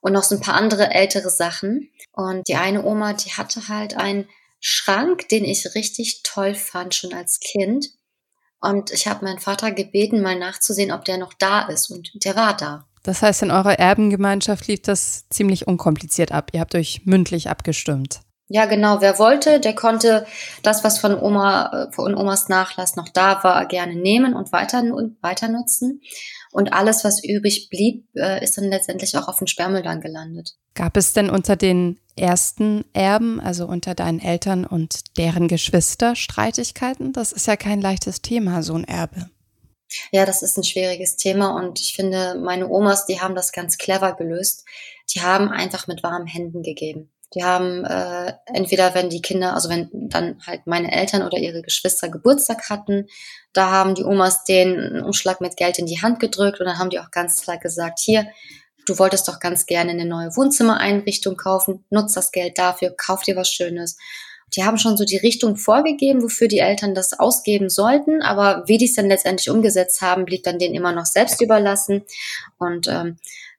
und 0.00 0.12
noch 0.12 0.22
so 0.22 0.34
ein 0.34 0.40
paar 0.40 0.54
andere 0.54 0.90
ältere 0.90 1.30
Sachen. 1.30 1.90
Und 2.12 2.48
die 2.48 2.56
eine 2.56 2.84
Oma, 2.84 3.12
die 3.12 3.30
hatte 3.32 3.68
halt 3.68 3.96
ein 3.96 4.28
Schrank, 4.60 5.28
den 5.28 5.44
ich 5.44 5.74
richtig 5.74 6.22
toll 6.22 6.54
fand, 6.54 6.94
schon 6.94 7.14
als 7.14 7.40
Kind. 7.40 7.90
Und 8.60 8.90
ich 8.90 9.06
habe 9.06 9.24
meinen 9.24 9.38
Vater 9.38 9.72
gebeten, 9.72 10.22
mal 10.22 10.38
nachzusehen, 10.38 10.92
ob 10.92 11.04
der 11.04 11.18
noch 11.18 11.32
da 11.34 11.62
ist. 11.62 11.90
Und 11.90 12.10
der 12.24 12.36
war 12.36 12.56
da. 12.56 12.86
Das 13.02 13.22
heißt, 13.22 13.42
in 13.42 13.50
eurer 13.50 13.78
Erbengemeinschaft 13.78 14.66
lief 14.66 14.82
das 14.82 15.28
ziemlich 15.30 15.66
unkompliziert 15.66 16.32
ab. 16.32 16.50
Ihr 16.52 16.60
habt 16.60 16.74
euch 16.74 17.02
mündlich 17.06 17.48
abgestimmt. 17.48 18.20
Ja, 18.52 18.66
genau. 18.66 19.00
Wer 19.00 19.18
wollte, 19.20 19.60
der 19.60 19.74
konnte 19.76 20.26
das, 20.64 20.82
was 20.82 20.98
von 20.98 21.18
Oma, 21.18 21.88
von 21.92 22.16
Omas 22.16 22.48
Nachlass 22.48 22.96
noch 22.96 23.08
da 23.08 23.42
war, 23.44 23.66
gerne 23.66 23.94
nehmen 23.94 24.34
und 24.34 24.52
weiter, 24.52 24.82
weiter 25.22 25.48
nutzen. 25.48 26.02
Und 26.50 26.72
alles, 26.72 27.04
was 27.04 27.22
übrig 27.22 27.68
blieb, 27.70 28.08
äh, 28.16 28.42
ist 28.42 28.58
dann 28.58 28.64
letztendlich 28.64 29.16
auch 29.16 29.28
auf 29.28 29.38
den 29.38 29.46
Sperrmüll 29.46 29.82
dann 29.82 30.00
gelandet. 30.00 30.56
Gab 30.74 30.96
es 30.96 31.12
denn 31.12 31.30
unter 31.30 31.54
den 31.54 32.00
ersten 32.20 32.84
Erben, 32.92 33.40
also 33.40 33.66
unter 33.66 33.94
deinen 33.94 34.20
Eltern 34.20 34.64
und 34.64 35.16
deren 35.16 35.48
Geschwister, 35.48 36.14
Streitigkeiten? 36.14 37.12
Das 37.12 37.32
ist 37.32 37.46
ja 37.46 37.56
kein 37.56 37.80
leichtes 37.80 38.22
Thema, 38.22 38.62
so 38.62 38.74
ein 38.74 38.84
Erbe. 38.84 39.30
Ja, 40.12 40.24
das 40.24 40.42
ist 40.42 40.56
ein 40.56 40.64
schwieriges 40.64 41.16
Thema 41.16 41.56
und 41.56 41.80
ich 41.80 41.94
finde, 41.94 42.36
meine 42.36 42.68
Omas, 42.68 43.06
die 43.06 43.20
haben 43.20 43.34
das 43.34 43.50
ganz 43.50 43.76
clever 43.76 44.14
gelöst. 44.14 44.64
Die 45.12 45.20
haben 45.20 45.48
einfach 45.48 45.88
mit 45.88 46.02
warmen 46.02 46.28
Händen 46.28 46.62
gegeben. 46.62 47.10
Die 47.34 47.44
haben 47.44 47.84
äh, 47.84 48.34
entweder, 48.46 48.94
wenn 48.94 49.08
die 49.08 49.22
Kinder, 49.22 49.54
also 49.54 49.68
wenn 49.68 49.88
dann 49.92 50.40
halt 50.46 50.66
meine 50.66 50.92
Eltern 50.92 51.22
oder 51.22 51.38
ihre 51.38 51.62
Geschwister 51.62 52.08
Geburtstag 52.08 52.68
hatten, 52.68 53.06
da 53.52 53.70
haben 53.70 53.94
die 53.94 54.04
Omas 54.04 54.44
den 54.44 55.02
Umschlag 55.02 55.40
mit 55.40 55.56
Geld 55.56 55.78
in 55.78 55.86
die 55.86 56.02
Hand 56.02 56.18
gedrückt 56.18 56.60
und 56.60 56.66
dann 56.66 56.78
haben 56.78 56.90
die 56.90 56.98
auch 56.98 57.12
ganz 57.12 57.40
klar 57.40 57.58
gesagt, 57.58 58.00
hier, 58.00 58.26
du 58.86 58.98
wolltest 58.98 59.28
doch 59.28 59.40
ganz 59.40 59.66
gerne 59.66 59.90
eine 59.90 60.06
neue 60.06 60.36
Wohnzimmereinrichtung 60.36 61.36
kaufen, 61.36 61.84
nutz 61.90 62.14
das 62.14 62.32
Geld 62.32 62.58
dafür, 62.58 62.94
kauf 62.96 63.22
dir 63.22 63.36
was 63.36 63.50
Schönes. 63.50 63.96
Die 64.56 64.64
haben 64.64 64.78
schon 64.78 64.96
so 64.96 65.04
die 65.04 65.18
Richtung 65.18 65.56
vorgegeben, 65.56 66.22
wofür 66.22 66.48
die 66.48 66.58
Eltern 66.58 66.94
das 66.94 67.18
ausgeben 67.18 67.68
sollten, 67.68 68.20
aber 68.20 68.64
wie 68.66 68.78
die 68.78 68.86
es 68.86 68.94
dann 68.94 69.06
letztendlich 69.06 69.48
umgesetzt 69.48 70.02
haben, 70.02 70.24
blieb 70.24 70.42
dann 70.42 70.58
denen 70.58 70.74
immer 70.74 70.92
noch 70.92 71.06
selbst 71.06 71.40
überlassen. 71.40 72.02
Und 72.58 72.88
ähm, 72.88 73.18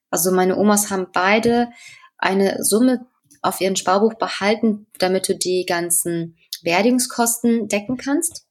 also 0.10 0.31
meine 0.31 0.57
Omas 0.57 0.89
haben 0.89 1.07
beide 1.13 1.69
eine 2.17 2.63
Summe 2.63 3.05
auf 3.41 3.62
ihren 3.62 3.77
Sparbuch 3.77 4.15
behalten, 4.15 4.86
damit 4.99 5.29
du 5.29 5.36
die 5.36 5.65
ganzen 5.65 6.38
Beerdigungskosten 6.63 7.67
decken 7.69 7.97
kannst. 7.97 8.45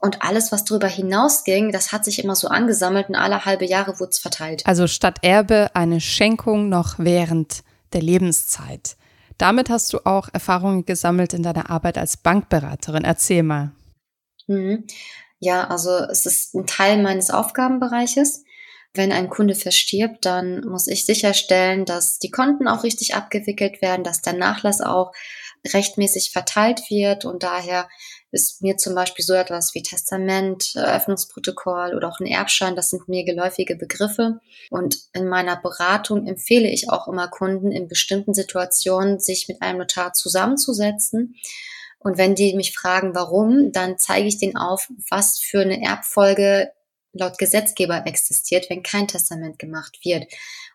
Und 0.00 0.22
alles, 0.22 0.52
was 0.52 0.64
darüber 0.64 0.88
hinausging, 0.88 1.72
das 1.72 1.92
hat 1.92 2.04
sich 2.04 2.22
immer 2.22 2.36
so 2.36 2.48
angesammelt 2.48 3.08
und 3.08 3.14
alle 3.14 3.44
halbe 3.44 3.64
Jahre 3.64 3.98
wurde 4.00 4.10
es 4.10 4.18
verteilt. 4.18 4.62
Also 4.66 4.86
statt 4.86 5.18
Erbe 5.22 5.70
eine 5.74 6.00
Schenkung 6.00 6.68
noch 6.68 6.94
während 6.98 7.62
der 7.92 8.02
Lebenszeit. 8.02 8.96
Damit 9.38 9.70
hast 9.70 9.92
du 9.92 10.04
auch 10.04 10.28
Erfahrungen 10.32 10.84
gesammelt 10.84 11.32
in 11.32 11.42
deiner 11.42 11.70
Arbeit 11.70 11.98
als 11.98 12.16
Bankberaterin. 12.16 13.04
Erzähl 13.04 13.42
mal. 13.42 13.72
Mhm. 14.46 14.84
Ja, 15.40 15.68
also 15.68 15.90
es 15.90 16.26
ist 16.26 16.54
ein 16.54 16.66
Teil 16.66 17.02
meines 17.02 17.30
Aufgabenbereiches 17.30 18.44
wenn 18.94 19.12
ein 19.12 19.28
Kunde 19.28 19.56
verstirbt, 19.56 20.24
dann 20.24 20.60
muss 20.66 20.86
ich 20.86 21.04
sicherstellen, 21.04 21.84
dass 21.84 22.20
die 22.20 22.30
Konten 22.30 22.68
auch 22.68 22.84
richtig 22.84 23.14
abgewickelt 23.14 23.82
werden, 23.82 24.04
dass 24.04 24.22
der 24.22 24.34
Nachlass 24.34 24.80
auch 24.80 25.12
rechtmäßig 25.66 26.30
verteilt 26.30 26.82
wird 26.90 27.24
und 27.24 27.42
daher 27.42 27.88
ist 28.34 28.60
mir 28.62 28.76
zum 28.76 28.94
Beispiel 28.94 29.24
so 29.24 29.32
etwas 29.32 29.74
wie 29.74 29.82
Testament, 29.82 30.74
Eröffnungsprotokoll 30.74 31.94
oder 31.94 32.08
auch 32.08 32.20
ein 32.20 32.26
Erbschein, 32.26 32.76
das 32.76 32.90
sind 32.90 33.08
mir 33.08 33.24
geläufige 33.24 33.76
Begriffe. 33.76 34.40
Und 34.70 34.98
in 35.12 35.26
meiner 35.26 35.56
Beratung 35.56 36.26
empfehle 36.26 36.68
ich 36.68 36.90
auch 36.90 37.08
immer 37.08 37.28
Kunden 37.28 37.72
in 37.72 37.88
bestimmten 37.88 38.34
Situationen, 38.34 39.20
sich 39.20 39.48
mit 39.48 39.62
einem 39.62 39.78
Notar 39.78 40.12
zusammenzusetzen. 40.12 41.36
Und 42.00 42.18
wenn 42.18 42.34
die 42.34 42.54
mich 42.54 42.76
fragen, 42.76 43.14
warum, 43.14 43.72
dann 43.72 43.98
zeige 43.98 44.28
ich 44.28 44.38
denen 44.38 44.56
auf, 44.56 44.90
was 45.08 45.38
für 45.38 45.60
eine 45.60 45.82
Erbfolge 45.82 46.70
laut 47.14 47.38
Gesetzgeber 47.38 48.06
existiert, 48.06 48.68
wenn 48.68 48.82
kein 48.82 49.08
Testament 49.08 49.58
gemacht 49.58 50.00
wird. 50.02 50.24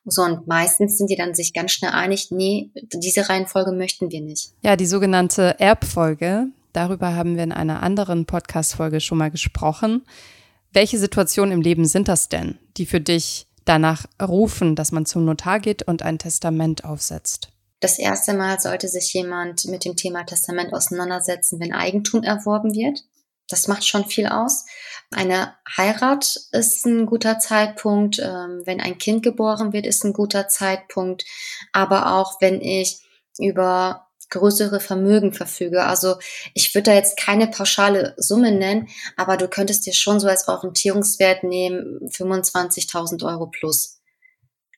So, 0.05 0.23
und 0.23 0.47
meistens 0.47 0.97
sind 0.97 1.09
die 1.09 1.15
dann 1.15 1.35
sich 1.35 1.53
ganz 1.53 1.71
schnell 1.71 1.91
einig, 1.91 2.31
nee, 2.31 2.71
diese 2.93 3.29
Reihenfolge 3.29 3.73
möchten 3.73 4.11
wir 4.11 4.21
nicht. 4.21 4.51
Ja, 4.61 4.75
die 4.75 4.85
sogenannte 4.85 5.59
Erbfolge, 5.59 6.47
Darüber 6.79 7.13
haben 7.13 7.35
wir 7.35 7.43
in 7.43 7.51
einer 7.51 7.83
anderen 7.83 8.25
Podcast-Folge 8.25 9.01
schon 9.01 9.17
mal 9.17 9.29
gesprochen. 9.29 10.05
Welche 10.71 10.97
Situationen 10.97 11.51
im 11.51 11.61
Leben 11.61 11.83
sind 11.83 12.07
das 12.07 12.29
denn, 12.29 12.57
die 12.77 12.85
für 12.85 13.01
dich 13.01 13.47
danach 13.65 14.05
rufen, 14.21 14.77
dass 14.77 14.93
man 14.93 15.05
zum 15.05 15.25
Notar 15.25 15.59
geht 15.59 15.83
und 15.83 16.03
ein 16.03 16.19
Testament 16.19 16.85
aufsetzt? 16.85 17.49
Das 17.81 17.99
erste 17.99 18.33
Mal 18.33 18.61
sollte 18.61 18.87
sich 18.87 19.13
jemand 19.13 19.65
mit 19.65 19.83
dem 19.83 19.97
Thema 19.97 20.23
Testament 20.23 20.71
auseinandersetzen, 20.71 21.59
wenn 21.59 21.73
Eigentum 21.73 22.23
erworben 22.23 22.73
wird. 22.73 23.03
Das 23.49 23.67
macht 23.67 23.85
schon 23.85 24.05
viel 24.05 24.27
aus. 24.27 24.63
Eine 25.11 25.55
Heirat 25.75 26.39
ist 26.53 26.85
ein 26.85 27.07
guter 27.07 27.39
Zeitpunkt. 27.39 28.19
Ähm, 28.19 28.61
wenn 28.63 28.79
ein 28.79 28.97
Kind 28.97 29.21
geboren 29.21 29.73
wird, 29.73 29.85
ist 29.85 30.05
ein 30.05 30.13
guter 30.13 30.47
Zeitpunkt. 30.47 31.25
Aber 31.73 32.15
auch 32.15 32.39
wenn 32.39 32.61
ich 32.61 33.01
über 33.37 34.08
größere 34.29 34.79
Vermögen 34.79 35.33
verfüge. 35.33 35.83
Also 35.83 36.15
ich 36.53 36.73
würde 36.75 36.91
da 36.91 36.93
jetzt 36.95 37.17
keine 37.17 37.47
pauschale 37.47 38.13
Summe 38.17 38.51
nennen, 38.51 38.87
aber 39.17 39.37
du 39.37 39.47
könntest 39.47 39.85
dir 39.85 39.93
schon 39.93 40.19
so 40.19 40.27
als 40.27 40.47
Orientierungswert 40.47 41.43
nehmen 41.43 41.99
25.000 42.09 43.25
Euro 43.25 43.47
plus. 43.47 43.99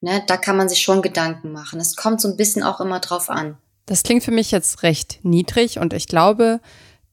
Ne, 0.01 0.23
da 0.25 0.37
kann 0.37 0.57
man 0.57 0.67
sich 0.67 0.81
schon 0.81 1.03
Gedanken 1.03 1.51
machen. 1.51 1.79
Es 1.79 1.95
kommt 1.95 2.21
so 2.21 2.27
ein 2.27 2.37
bisschen 2.37 2.63
auch 2.63 2.81
immer 2.81 2.99
drauf 2.99 3.29
an. 3.29 3.57
Das 3.85 4.03
klingt 4.03 4.23
für 4.23 4.31
mich 4.31 4.49
jetzt 4.51 4.83
recht 4.83 5.19
niedrig 5.21 5.77
und 5.77 5.93
ich 5.93 6.07
glaube, 6.07 6.59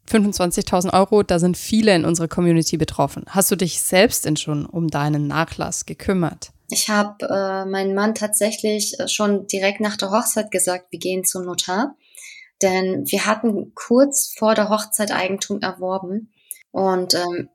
25.000 0.08 0.94
Euro, 0.94 1.22
da 1.22 1.38
sind 1.38 1.56
viele 1.56 1.94
in 1.94 2.04
unserer 2.04 2.28
Community 2.28 2.76
betroffen. 2.76 3.24
Hast 3.28 3.50
du 3.50 3.56
dich 3.56 3.82
selbst 3.82 4.24
denn 4.24 4.36
schon 4.36 4.64
um 4.64 4.88
deinen 4.88 5.26
Nachlass 5.26 5.86
gekümmert? 5.86 6.50
Ich 6.70 6.88
habe 6.88 7.26
äh, 7.26 7.64
meinen 7.64 7.94
Mann 7.94 8.14
tatsächlich 8.14 8.98
äh, 9.00 9.08
schon 9.08 9.46
direkt 9.46 9.80
nach 9.80 9.96
der 9.96 10.10
Hochzeit 10.10 10.50
gesagt, 10.50 10.86
wir 10.90 10.98
gehen 10.98 11.24
zum 11.24 11.44
Notar. 11.44 11.94
Denn 12.62 13.04
wir 13.06 13.26
hatten 13.26 13.72
kurz 13.74 14.34
vor 14.36 14.54
der 14.54 14.68
Hochzeit 14.68 15.12
Eigentum 15.12 15.60
erworben. 15.60 16.32
Und 16.70 17.14
ähm, 17.14 17.48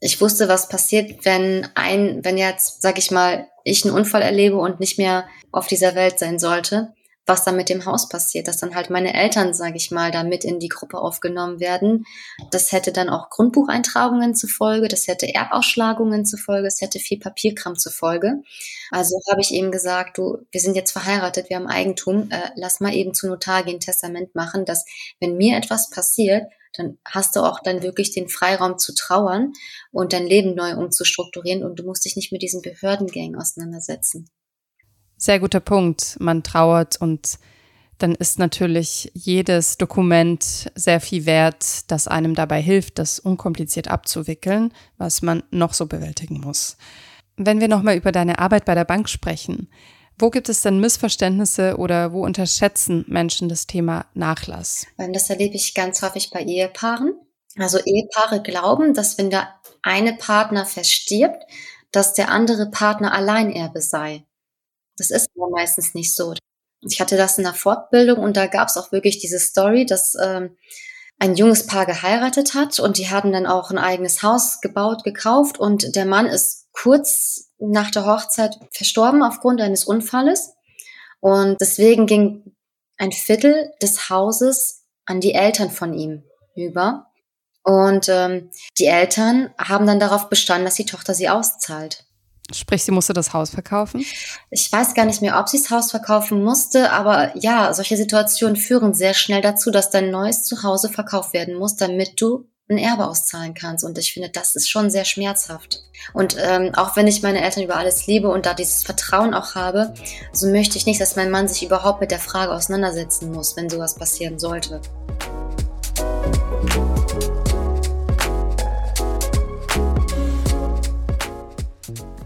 ich 0.00 0.20
wusste, 0.20 0.48
was 0.48 0.68
passiert, 0.68 1.24
wenn 1.24 1.68
ein, 1.74 2.24
wenn 2.24 2.36
jetzt, 2.36 2.82
sag 2.82 2.98
ich 2.98 3.10
mal, 3.10 3.48
ich 3.64 3.84
einen 3.84 3.94
Unfall 3.94 4.22
erlebe 4.22 4.56
und 4.56 4.80
nicht 4.80 4.98
mehr 4.98 5.26
auf 5.52 5.66
dieser 5.66 5.94
Welt 5.94 6.18
sein 6.18 6.38
sollte 6.38 6.92
was 7.26 7.44
dann 7.44 7.56
mit 7.56 7.68
dem 7.68 7.84
Haus 7.84 8.08
passiert, 8.08 8.48
dass 8.48 8.58
dann 8.58 8.74
halt 8.74 8.90
meine 8.90 9.14
Eltern, 9.14 9.54
sage 9.54 9.76
ich 9.76 9.90
mal, 9.90 10.10
da 10.10 10.24
mit 10.24 10.44
in 10.44 10.58
die 10.58 10.68
Gruppe 10.68 10.98
aufgenommen 10.98 11.60
werden. 11.60 12.04
Das 12.50 12.72
hätte 12.72 12.92
dann 12.92 13.08
auch 13.08 13.30
Grundbucheintragungen 13.30 14.34
zur 14.34 14.50
Folge, 14.50 14.88
das 14.88 15.06
hätte 15.06 15.32
Erbausschlagungen 15.32 16.24
zur 16.26 16.40
Folge, 16.40 16.66
es 16.66 16.80
hätte 16.80 16.98
viel 16.98 17.20
Papierkram 17.20 17.76
zur 17.76 17.92
Folge. 17.92 18.42
Also 18.90 19.20
habe 19.30 19.40
ich 19.40 19.52
eben 19.52 19.70
gesagt, 19.70 20.18
du, 20.18 20.38
wir 20.50 20.60
sind 20.60 20.74
jetzt 20.74 20.92
verheiratet, 20.92 21.48
wir 21.48 21.56
haben 21.56 21.68
Eigentum, 21.68 22.28
äh, 22.30 22.50
lass 22.56 22.80
mal 22.80 22.94
eben 22.94 23.14
zu 23.14 23.28
Notar 23.28 23.62
gehen, 23.62 23.80
Testament 23.80 24.34
machen, 24.34 24.64
dass 24.64 24.84
wenn 25.20 25.36
mir 25.36 25.56
etwas 25.56 25.90
passiert, 25.90 26.44
dann 26.74 26.98
hast 27.04 27.36
du 27.36 27.40
auch 27.40 27.60
dann 27.60 27.82
wirklich 27.82 28.12
den 28.12 28.28
Freiraum 28.28 28.78
zu 28.78 28.94
trauern 28.94 29.52
und 29.90 30.12
dein 30.12 30.26
Leben 30.26 30.54
neu 30.54 30.74
umzustrukturieren 30.74 31.62
und 31.62 31.78
du 31.78 31.84
musst 31.84 32.04
dich 32.04 32.16
nicht 32.16 32.32
mit 32.32 32.42
diesen 32.42 32.62
Behördengängen 32.62 33.36
auseinandersetzen. 33.36 34.28
Sehr 35.22 35.38
guter 35.38 35.60
Punkt. 35.60 36.16
Man 36.18 36.42
trauert 36.42 37.00
und 37.00 37.38
dann 37.98 38.12
ist 38.16 38.40
natürlich 38.40 39.12
jedes 39.14 39.78
Dokument 39.78 40.72
sehr 40.74 41.00
viel 41.00 41.26
wert, 41.26 41.88
das 41.92 42.08
einem 42.08 42.34
dabei 42.34 42.60
hilft, 42.60 42.98
das 42.98 43.20
unkompliziert 43.20 43.86
abzuwickeln, 43.86 44.74
was 44.98 45.22
man 45.22 45.44
noch 45.52 45.74
so 45.74 45.86
bewältigen 45.86 46.40
muss. 46.40 46.76
Wenn 47.36 47.60
wir 47.60 47.68
nochmal 47.68 47.96
über 47.96 48.10
deine 48.10 48.40
Arbeit 48.40 48.64
bei 48.64 48.74
der 48.74 48.84
Bank 48.84 49.08
sprechen, 49.08 49.68
wo 50.18 50.28
gibt 50.28 50.48
es 50.48 50.62
denn 50.62 50.80
Missverständnisse 50.80 51.76
oder 51.76 52.12
wo 52.12 52.24
unterschätzen 52.24 53.04
Menschen 53.06 53.48
das 53.48 53.68
Thema 53.68 54.06
Nachlass? 54.14 54.88
Das 54.96 55.30
erlebe 55.30 55.54
ich 55.54 55.72
ganz 55.72 56.02
häufig 56.02 56.30
bei 56.30 56.42
Ehepaaren. 56.42 57.14
Also 57.58 57.78
Ehepaare 57.78 58.42
glauben, 58.42 58.92
dass 58.92 59.18
wenn 59.18 59.30
der 59.30 59.54
eine 59.82 60.14
Partner 60.14 60.66
verstirbt, 60.66 61.44
dass 61.92 62.12
der 62.12 62.28
andere 62.28 62.72
Partner 62.72 63.14
Alleinerbe 63.14 63.80
sei. 63.80 64.24
Das 64.96 65.10
ist 65.10 65.28
aber 65.36 65.50
meistens 65.50 65.94
nicht 65.94 66.14
so. 66.14 66.34
Ich 66.80 67.00
hatte 67.00 67.16
das 67.16 67.38
in 67.38 67.44
der 67.44 67.54
Fortbildung 67.54 68.18
und 68.18 68.36
da 68.36 68.46
gab 68.46 68.68
es 68.68 68.76
auch 68.76 68.92
wirklich 68.92 69.18
diese 69.18 69.38
Story, 69.38 69.86
dass 69.86 70.14
ähm, 70.20 70.56
ein 71.18 71.36
junges 71.36 71.66
Paar 71.66 71.86
geheiratet 71.86 72.54
hat 72.54 72.80
und 72.80 72.98
die 72.98 73.08
haben 73.08 73.32
dann 73.32 73.46
auch 73.46 73.70
ein 73.70 73.78
eigenes 73.78 74.22
Haus 74.22 74.60
gebaut, 74.60 75.04
gekauft 75.04 75.58
und 75.58 75.94
der 75.94 76.04
Mann 76.04 76.26
ist 76.26 76.66
kurz 76.72 77.52
nach 77.58 77.92
der 77.92 78.06
Hochzeit 78.06 78.58
verstorben 78.72 79.22
aufgrund 79.22 79.60
eines 79.60 79.84
Unfalles 79.84 80.52
und 81.20 81.60
deswegen 81.60 82.06
ging 82.06 82.56
ein 82.96 83.12
Viertel 83.12 83.72
des 83.80 84.10
Hauses 84.10 84.84
an 85.04 85.20
die 85.20 85.34
Eltern 85.34 85.70
von 85.70 85.94
ihm 85.94 86.24
über 86.56 87.06
und 87.62 88.08
ähm, 88.08 88.50
die 88.78 88.86
Eltern 88.86 89.54
haben 89.56 89.86
dann 89.86 90.00
darauf 90.00 90.28
bestanden, 90.28 90.64
dass 90.64 90.74
die 90.74 90.86
Tochter 90.86 91.14
sie 91.14 91.28
auszahlt. 91.28 92.04
Sprich, 92.54 92.84
sie 92.84 92.92
musste 92.92 93.12
das 93.12 93.32
Haus 93.32 93.50
verkaufen? 93.50 94.04
Ich 94.50 94.70
weiß 94.70 94.94
gar 94.94 95.04
nicht 95.04 95.22
mehr, 95.22 95.38
ob 95.38 95.48
sie 95.48 95.58
das 95.58 95.70
Haus 95.70 95.90
verkaufen 95.90 96.42
musste, 96.42 96.92
aber 96.92 97.36
ja, 97.36 97.72
solche 97.74 97.96
Situationen 97.96 98.56
führen 98.56 98.94
sehr 98.94 99.14
schnell 99.14 99.40
dazu, 99.40 99.70
dass 99.70 99.90
dein 99.90 100.10
neues 100.10 100.44
Zuhause 100.44 100.88
verkauft 100.88 101.32
werden 101.32 101.54
muss, 101.54 101.76
damit 101.76 102.20
du 102.20 102.48
ein 102.72 102.78
Erbe 102.78 103.06
auszahlen 103.06 103.54
kannst. 103.54 103.84
Und 103.84 103.98
ich 103.98 104.12
finde, 104.12 104.30
das 104.30 104.54
ist 104.54 104.68
schon 104.68 104.90
sehr 104.90 105.04
schmerzhaft. 105.04 105.82
Und 106.14 106.36
ähm, 106.38 106.74
auch 106.74 106.96
wenn 106.96 107.06
ich 107.06 107.22
meine 107.22 107.42
Eltern 107.42 107.64
über 107.64 107.76
alles 107.76 108.06
liebe 108.06 108.28
und 108.28 108.46
da 108.46 108.54
dieses 108.54 108.82
Vertrauen 108.82 109.34
auch 109.34 109.54
habe, 109.54 109.94
so 110.32 110.48
möchte 110.48 110.78
ich 110.78 110.86
nicht, 110.86 111.00
dass 111.00 111.16
mein 111.16 111.30
Mann 111.30 111.48
sich 111.48 111.62
überhaupt 111.62 112.00
mit 112.00 112.10
der 112.10 112.18
Frage 112.18 112.52
auseinandersetzen 112.52 113.30
muss, 113.30 113.56
wenn 113.56 113.68
sowas 113.68 113.94
passieren 113.94 114.38
sollte. 114.38 114.80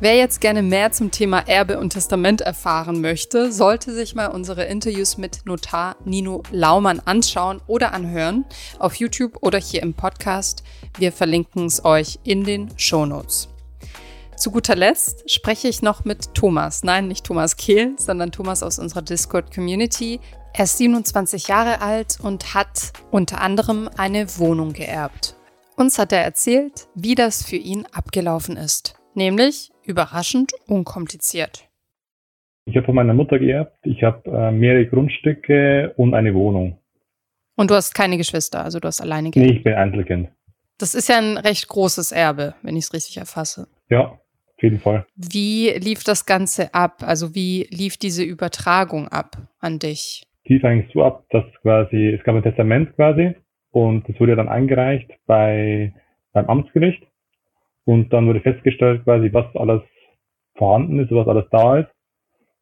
Wer 0.07 0.15
jetzt 0.15 0.41
gerne 0.41 0.63
mehr 0.63 0.93
zum 0.93 1.11
Thema 1.11 1.41
Erbe 1.49 1.81
und 1.81 1.95
Testament 1.95 2.41
erfahren 2.41 3.01
möchte, 3.01 3.51
sollte 3.51 3.93
sich 3.93 4.15
mal 4.15 4.29
unsere 4.29 4.63
Interviews 4.67 5.19
mit 5.19 5.45
Notar 5.47 5.97
Nino 6.05 6.45
Laumann 6.53 7.03
anschauen 7.05 7.61
oder 7.67 7.93
anhören 7.93 8.45
auf 8.79 8.95
YouTube 8.95 9.39
oder 9.41 9.59
hier 9.59 9.83
im 9.83 9.95
Podcast. 9.95 10.63
Wir 10.97 11.11
verlinken 11.11 11.67
es 11.67 11.85
euch 11.85 12.21
in 12.23 12.45
den 12.45 12.69
Shownotes. 12.79 13.49
Zu 14.37 14.53
guter 14.53 14.77
Letzt 14.77 15.29
spreche 15.29 15.67
ich 15.67 15.83
noch 15.83 16.05
mit 16.05 16.35
Thomas. 16.35 16.85
Nein, 16.85 17.09
nicht 17.09 17.27
Thomas 17.27 17.57
Kehl, 17.57 17.97
sondern 17.99 18.31
Thomas 18.31 18.63
aus 18.63 18.79
unserer 18.79 19.03
Discord-Community. 19.03 20.21
Er 20.53 20.65
ist 20.67 20.79
27 20.79 21.49
Jahre 21.49 21.81
alt 21.81 22.19
und 22.23 22.55
hat 22.55 22.93
unter 23.11 23.41
anderem 23.41 23.91
eine 23.97 24.39
Wohnung 24.39 24.73
geerbt. 24.73 25.35
Uns 25.75 25.99
hat 25.99 26.13
er 26.13 26.23
erzählt, 26.23 26.87
wie 26.95 27.17
das 27.17 27.43
für 27.43 27.57
ihn 27.57 27.87
abgelaufen 27.87 28.57
ist. 28.57 28.96
Nämlich 29.17 29.73
überraschend 29.83 30.53
unkompliziert. 30.67 31.67
Ich 32.67 32.77
habe 32.77 32.85
von 32.85 32.95
meiner 32.95 33.15
Mutter 33.15 33.39
geerbt. 33.39 33.79
Ich 33.83 34.03
habe 34.03 34.31
äh, 34.31 34.53
mehrere 34.53 34.87
Grundstücke 34.87 35.95
und 35.97 36.13
eine 36.13 36.35
Wohnung. 36.35 36.79
Und 37.57 37.71
du 37.71 37.75
hast 37.75 37.95
keine 37.95 38.19
Geschwister, 38.19 38.63
also 38.63 38.79
du 38.79 38.89
hast 38.89 39.01
alleine 39.01 39.31
geerbt? 39.31 39.51
Nee, 39.51 39.57
ich 39.57 39.65
bin 39.65 39.73
Einzelkind. 39.73 40.29
Das 40.77 40.95
ist 40.95 41.09
ja 41.09 41.17
ein 41.17 41.39
recht 41.39 41.67
großes 41.67 42.13
Erbe, 42.13 42.57
wenn 42.61 42.77
ich 42.77 42.85
es 42.85 42.93
richtig 42.93 43.17
erfasse. 43.17 43.69
Ja, 43.89 44.11
auf 44.11 44.63
jeden 44.63 44.81
Fall. 44.81 45.07
Wie 45.15 45.71
lief 45.71 46.05
das 46.05 46.27
Ganze 46.27 46.75
ab? 46.75 47.03
Also 47.03 47.35
wie 47.35 47.67
lief 47.71 47.97
diese 47.97 48.23
Übertragung 48.23 49.09
ab 49.09 49.39
an 49.61 49.79
dich? 49.79 50.27
Die 50.47 50.55
lief 50.55 50.65
eigentlich 50.65 50.93
so 50.93 51.03
ab, 51.03 51.25
dass 51.31 51.45
quasi, 51.63 52.09
es 52.09 52.23
gab 52.23 52.35
ein 52.35 52.43
Testament 52.43 52.95
quasi 52.97 53.35
und 53.71 54.07
es 54.11 54.21
wurde 54.21 54.37
dann 54.37 54.51
eingereicht 54.51 55.11
bei, 55.25 55.95
beim 56.35 56.51
Amtsgericht 56.51 57.03
und 57.87 58.13
dann 58.13 58.27
wurde 58.27 58.41
festgestellt 58.41 59.05
quasi, 59.05 59.33
was 59.33 59.47
alles 59.55 59.81
vorhanden 60.57 60.99
ist, 60.99 61.11
was 61.13 61.29
alles 61.29 61.47
da 61.51 61.79
ist. 61.79 61.89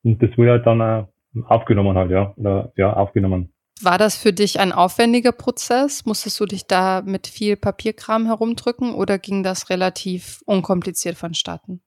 Und 0.05 0.23
das 0.23 0.37
wurde 0.37 0.51
halt 0.53 0.67
dann 0.67 0.81
äh, 0.81 1.05
aufgenommen 1.47 1.97
halt, 1.97 2.11
ja. 2.11 2.35
Oder, 2.37 2.73
ja, 2.77 2.93
aufgenommen. 2.93 3.53
War 3.83 3.99
das 3.99 4.17
für 4.17 4.33
dich 4.33 4.61
ein 4.61 4.71
aufwendiger 4.71 5.33
Prozess? 5.33 6.05
Musstest 6.07 6.39
du 6.39 6.47
dich 6.47 6.67
da 6.67 7.03
mit 7.05 7.27
viel 7.27 7.57
Papierkram 7.57 8.27
herumdrücken 8.27 8.95
oder 8.95 9.19
ging 9.19 9.43
das 9.43 9.71
relativ 9.71 10.43
unkompliziert 10.47 11.17
vonstatten? 11.17 11.83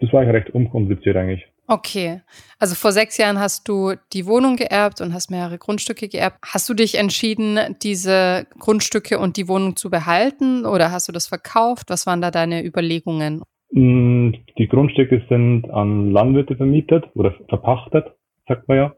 Das 0.00 0.12
war 0.12 0.22
eigentlich 0.22 0.42
recht 0.42 0.50
unkompliziert 0.50 1.16
eigentlich. 1.16 1.46
Okay, 1.70 2.22
also 2.58 2.74
vor 2.74 2.92
sechs 2.92 3.18
Jahren 3.18 3.38
hast 3.38 3.68
du 3.68 3.92
die 4.14 4.24
Wohnung 4.24 4.56
geerbt 4.56 5.02
und 5.02 5.12
hast 5.12 5.30
mehrere 5.30 5.58
Grundstücke 5.58 6.08
geerbt. 6.08 6.38
Hast 6.42 6.66
du 6.70 6.72
dich 6.72 6.96
entschieden, 6.98 7.76
diese 7.82 8.46
Grundstücke 8.58 9.18
und 9.18 9.36
die 9.36 9.48
Wohnung 9.48 9.76
zu 9.76 9.90
behalten 9.90 10.64
oder 10.64 10.90
hast 10.90 11.08
du 11.08 11.12
das 11.12 11.26
verkauft? 11.26 11.90
Was 11.90 12.06
waren 12.06 12.22
da 12.22 12.30
deine 12.30 12.64
Überlegungen? 12.64 13.42
Mm, 13.70 14.30
die 14.56 14.66
Grundstücke 14.66 15.22
sind 15.28 15.70
an 15.70 16.10
Landwirte 16.10 16.56
vermietet 16.56 17.04
oder 17.14 17.34
verpachtet, 17.50 18.06
sagt 18.46 18.66
man 18.66 18.76
ja. 18.78 18.94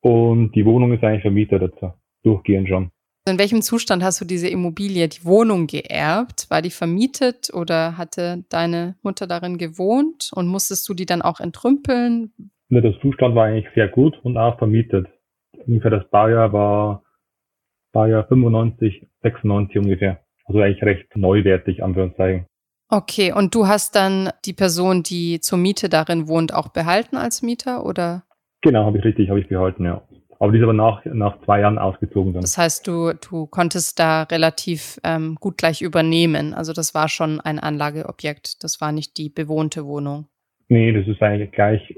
Und 0.00 0.52
die 0.52 0.64
Wohnung 0.64 0.92
ist 0.94 1.04
eigentlich 1.04 1.22
vermietet 1.22 1.60
dazu, 1.60 1.92
durchgehend 2.22 2.68
schon. 2.68 2.90
In 3.28 3.38
welchem 3.38 3.62
Zustand 3.62 4.02
hast 4.02 4.20
du 4.20 4.24
diese 4.24 4.48
Immobilie, 4.48 5.08
die 5.08 5.24
Wohnung 5.24 5.66
geerbt? 5.66 6.46
War 6.48 6.62
die 6.62 6.70
vermietet 6.70 7.50
oder 7.52 7.96
hatte 7.96 8.44
deine 8.48 8.96
Mutter 9.02 9.26
darin 9.26 9.58
gewohnt 9.58 10.30
und 10.34 10.48
musstest 10.48 10.88
du 10.88 10.94
die 10.94 11.06
dann 11.06 11.22
auch 11.22 11.40
entrümpeln? 11.40 12.32
Der 12.70 13.00
Zustand 13.00 13.34
war 13.34 13.46
eigentlich 13.46 13.72
sehr 13.74 13.88
gut 13.88 14.18
und 14.22 14.36
auch 14.36 14.58
vermietet. 14.58 15.06
Ungefähr 15.66 15.90
das 15.90 16.08
Baujahr 16.10 16.52
war 16.52 17.02
Baujahr 17.92 18.26
95, 18.26 19.06
96 19.22 19.78
ungefähr. 19.78 20.20
Also 20.44 20.60
eigentlich 20.60 20.82
recht 20.82 21.16
neuwertig, 21.16 21.82
Anführungszeichen. 21.82 22.46
Okay, 22.90 23.32
und 23.32 23.54
du 23.54 23.66
hast 23.66 23.96
dann 23.96 24.30
die 24.46 24.54
Person, 24.54 25.02
die 25.02 25.40
zur 25.40 25.58
Miete 25.58 25.90
darin 25.90 26.26
wohnt, 26.26 26.54
auch 26.54 26.68
behalten 26.68 27.16
als 27.16 27.42
Mieter 27.42 27.84
oder? 27.84 28.24
Genau, 28.62 28.86
habe 28.86 28.98
ich 28.98 29.04
richtig, 29.04 29.28
habe 29.28 29.40
ich 29.40 29.48
behalten, 29.48 29.84
ja. 29.84 30.02
Aber 30.40 30.52
die 30.52 30.58
ist 30.58 30.64
aber 30.64 30.72
nach, 30.72 31.04
nach 31.04 31.40
zwei 31.44 31.60
Jahren 31.60 31.78
ausgezogen 31.78 32.32
dann. 32.32 32.42
Das 32.42 32.56
heißt, 32.56 32.86
du, 32.86 33.12
du 33.12 33.46
konntest 33.46 33.98
da 33.98 34.22
relativ 34.22 35.00
ähm, 35.02 35.36
gut 35.40 35.58
gleich 35.58 35.82
übernehmen. 35.82 36.54
Also 36.54 36.72
das 36.72 36.94
war 36.94 37.08
schon 37.08 37.40
ein 37.40 37.58
Anlageobjekt. 37.58 38.62
Das 38.62 38.80
war 38.80 38.92
nicht 38.92 39.16
die 39.18 39.30
bewohnte 39.30 39.84
Wohnung. 39.84 40.26
Nee, 40.68 40.92
das 40.92 41.08
ist 41.08 41.22
eigentlich 41.22 41.50
gleich 41.50 41.94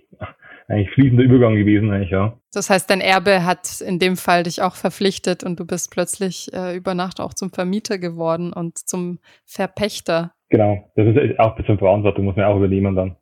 eigentlich 0.71 0.91
fließender 0.91 1.25
Übergang 1.25 1.57
gewesen, 1.57 1.91
eigentlich, 1.91 2.11
ja. 2.11 2.33
Das 2.55 2.71
heißt, 2.71 2.89
dein 2.89 3.01
Erbe 3.01 3.45
hat 3.45 3.81
in 3.81 3.99
dem 3.99 4.17
Fall 4.17 4.45
dich 4.45 4.63
auch 4.63 4.77
verpflichtet 4.77 5.43
und 5.43 5.59
du 5.59 5.67
bist 5.67 5.91
plötzlich 5.91 6.53
äh, 6.55 6.77
über 6.77 6.95
Nacht 6.95 7.21
auch 7.21 7.35
zum 7.35 7.51
Vermieter 7.51 7.99
geworden 7.99 8.53
und 8.53 8.79
zum 8.79 9.19
Verpächter. 9.45 10.33
Genau, 10.49 10.91
das 10.95 11.09
ist 11.09 11.39
auch 11.41 11.57
ein 11.57 11.57
bisschen 11.57 11.79
Verantwortung, 11.79 12.25
muss 12.25 12.37
man 12.37 12.45
auch 12.47 12.57
übernehmen 12.57 12.95
dann. 12.95 13.17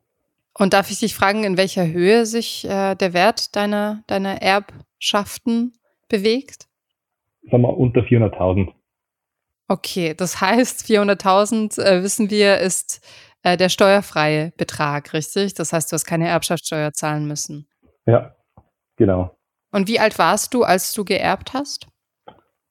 Und 0.53 0.73
darf 0.73 0.91
ich 0.91 0.99
dich 0.99 1.15
fragen, 1.15 1.43
in 1.43 1.57
welcher 1.57 1.87
Höhe 1.87 2.25
sich 2.25 2.65
äh, 2.65 2.95
der 2.95 3.13
Wert 3.13 3.55
deiner, 3.55 4.03
deiner 4.07 4.41
Erbschaften 4.41 5.73
bewegt? 6.09 6.67
Sagen 7.49 7.63
wir 7.63 7.77
unter 7.77 8.01
400.000. 8.01 8.73
Okay, 9.67 10.15
das 10.15 10.41
heißt, 10.41 10.85
400.000 10.85 11.81
äh, 11.81 12.03
wissen 12.03 12.29
wir, 12.29 12.57
ist 12.57 13.05
äh, 13.43 13.55
der 13.55 13.69
steuerfreie 13.69 14.51
Betrag, 14.57 15.13
richtig? 15.13 15.53
Das 15.53 15.71
heißt, 15.71 15.91
du 15.91 15.93
hast 15.93 16.05
keine 16.05 16.27
Erbschaftssteuer 16.27 16.91
zahlen 16.91 17.27
müssen. 17.27 17.67
Ja, 18.05 18.35
genau. 18.97 19.37
Und 19.71 19.87
wie 19.87 19.99
alt 19.99 20.17
warst 20.17 20.53
du, 20.53 20.63
als 20.63 20.93
du 20.93 21.05
geerbt 21.05 21.53
hast? 21.53 21.87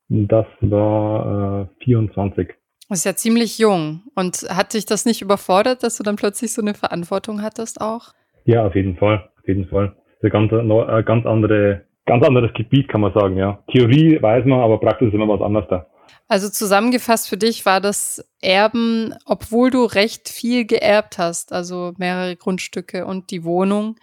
Das 0.08 0.46
war 0.60 1.68
äh, 1.80 1.84
24. 1.84 2.48
Ist 2.90 3.05
ja 3.05 3.14
ziemlich 3.14 3.59
jung. 3.59 4.03
Und 4.14 4.46
hat 4.48 4.74
dich 4.74 4.87
das 4.87 5.05
nicht 5.05 5.20
überfordert, 5.20 5.83
dass 5.83 5.98
du 5.98 6.03
dann 6.03 6.16
plötzlich 6.16 6.53
so 6.53 6.62
eine 6.62 6.74
Verantwortung 6.74 7.42
hattest 7.42 7.81
auch? 7.81 8.12
Ja, 8.44 8.66
auf 8.66 8.74
jeden 8.74 8.96
Fall. 8.96 9.29
Auf 9.38 9.46
jeden 9.46 9.68
Fall. 9.68 9.94
Das 10.20 10.31
ist 10.31 10.35
ein 10.35 10.48
ganz, 10.48 10.53
äh, 10.53 11.03
ganz, 11.03 11.27
andere, 11.27 11.85
ganz 12.07 12.24
anderes 12.24 12.53
Gebiet, 12.55 12.88
kann 12.88 13.03
man 13.03 13.12
sagen, 13.12 13.37
ja. 13.37 13.62
Theorie 13.70 14.20
weiß 14.20 14.46
man, 14.46 14.61
aber 14.61 14.81
Praxis 14.81 15.09
ist 15.09 15.14
immer 15.14 15.29
was 15.29 15.42
anderes 15.42 15.68
da. 15.68 15.87
Also 16.29 16.51
zusammengefasst 16.51 17.29
für 17.29 17.37
dich 17.37 17.64
war 17.64 17.81
das 17.81 18.27
Erben, 18.42 19.14
obwohl 19.24 19.70
du 19.70 19.85
recht 19.85 20.29
viel 20.29 20.66
geerbt 20.66 21.18
hast, 21.18 21.53
also 21.53 21.92
mehrere 21.98 22.37
Grundstücke 22.37 23.07
und 23.07 23.31
die 23.31 23.44
Wohnung, 23.44 23.96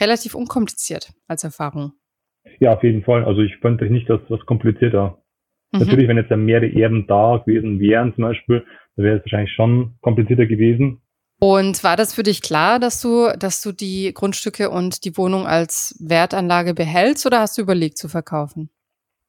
relativ 0.00 0.34
unkompliziert 0.34 1.12
als 1.28 1.44
Erfahrung. 1.44 1.92
Ja, 2.60 2.74
auf 2.74 2.82
jeden 2.82 3.02
Fall. 3.02 3.24
Also 3.24 3.40
ich 3.40 3.56
fand 3.58 3.80
nicht, 3.82 4.08
dass 4.10 4.20
das 4.28 4.40
komplizierter 4.46 5.21
Mhm. 5.72 5.80
Natürlich, 5.80 6.08
wenn 6.08 6.16
jetzt 6.16 6.30
da 6.30 6.36
mehrere 6.36 6.72
Erben 6.72 7.06
da 7.06 7.42
gewesen 7.44 7.80
wären 7.80 8.14
zum 8.14 8.24
Beispiel, 8.24 8.64
dann 8.96 9.04
wäre 9.04 9.16
es 9.16 9.24
wahrscheinlich 9.24 9.52
schon 9.54 9.94
komplizierter 10.00 10.46
gewesen. 10.46 11.00
Und 11.40 11.82
war 11.82 11.96
das 11.96 12.14
für 12.14 12.22
dich 12.22 12.40
klar, 12.40 12.78
dass 12.78 13.00
du, 13.00 13.28
dass 13.36 13.62
du 13.62 13.72
die 13.72 14.12
Grundstücke 14.14 14.70
und 14.70 15.04
die 15.04 15.16
Wohnung 15.16 15.46
als 15.46 15.96
Wertanlage 15.98 16.72
behältst 16.72 17.26
oder 17.26 17.40
hast 17.40 17.58
du 17.58 17.62
überlegt 17.62 17.98
zu 17.98 18.08
verkaufen? 18.08 18.70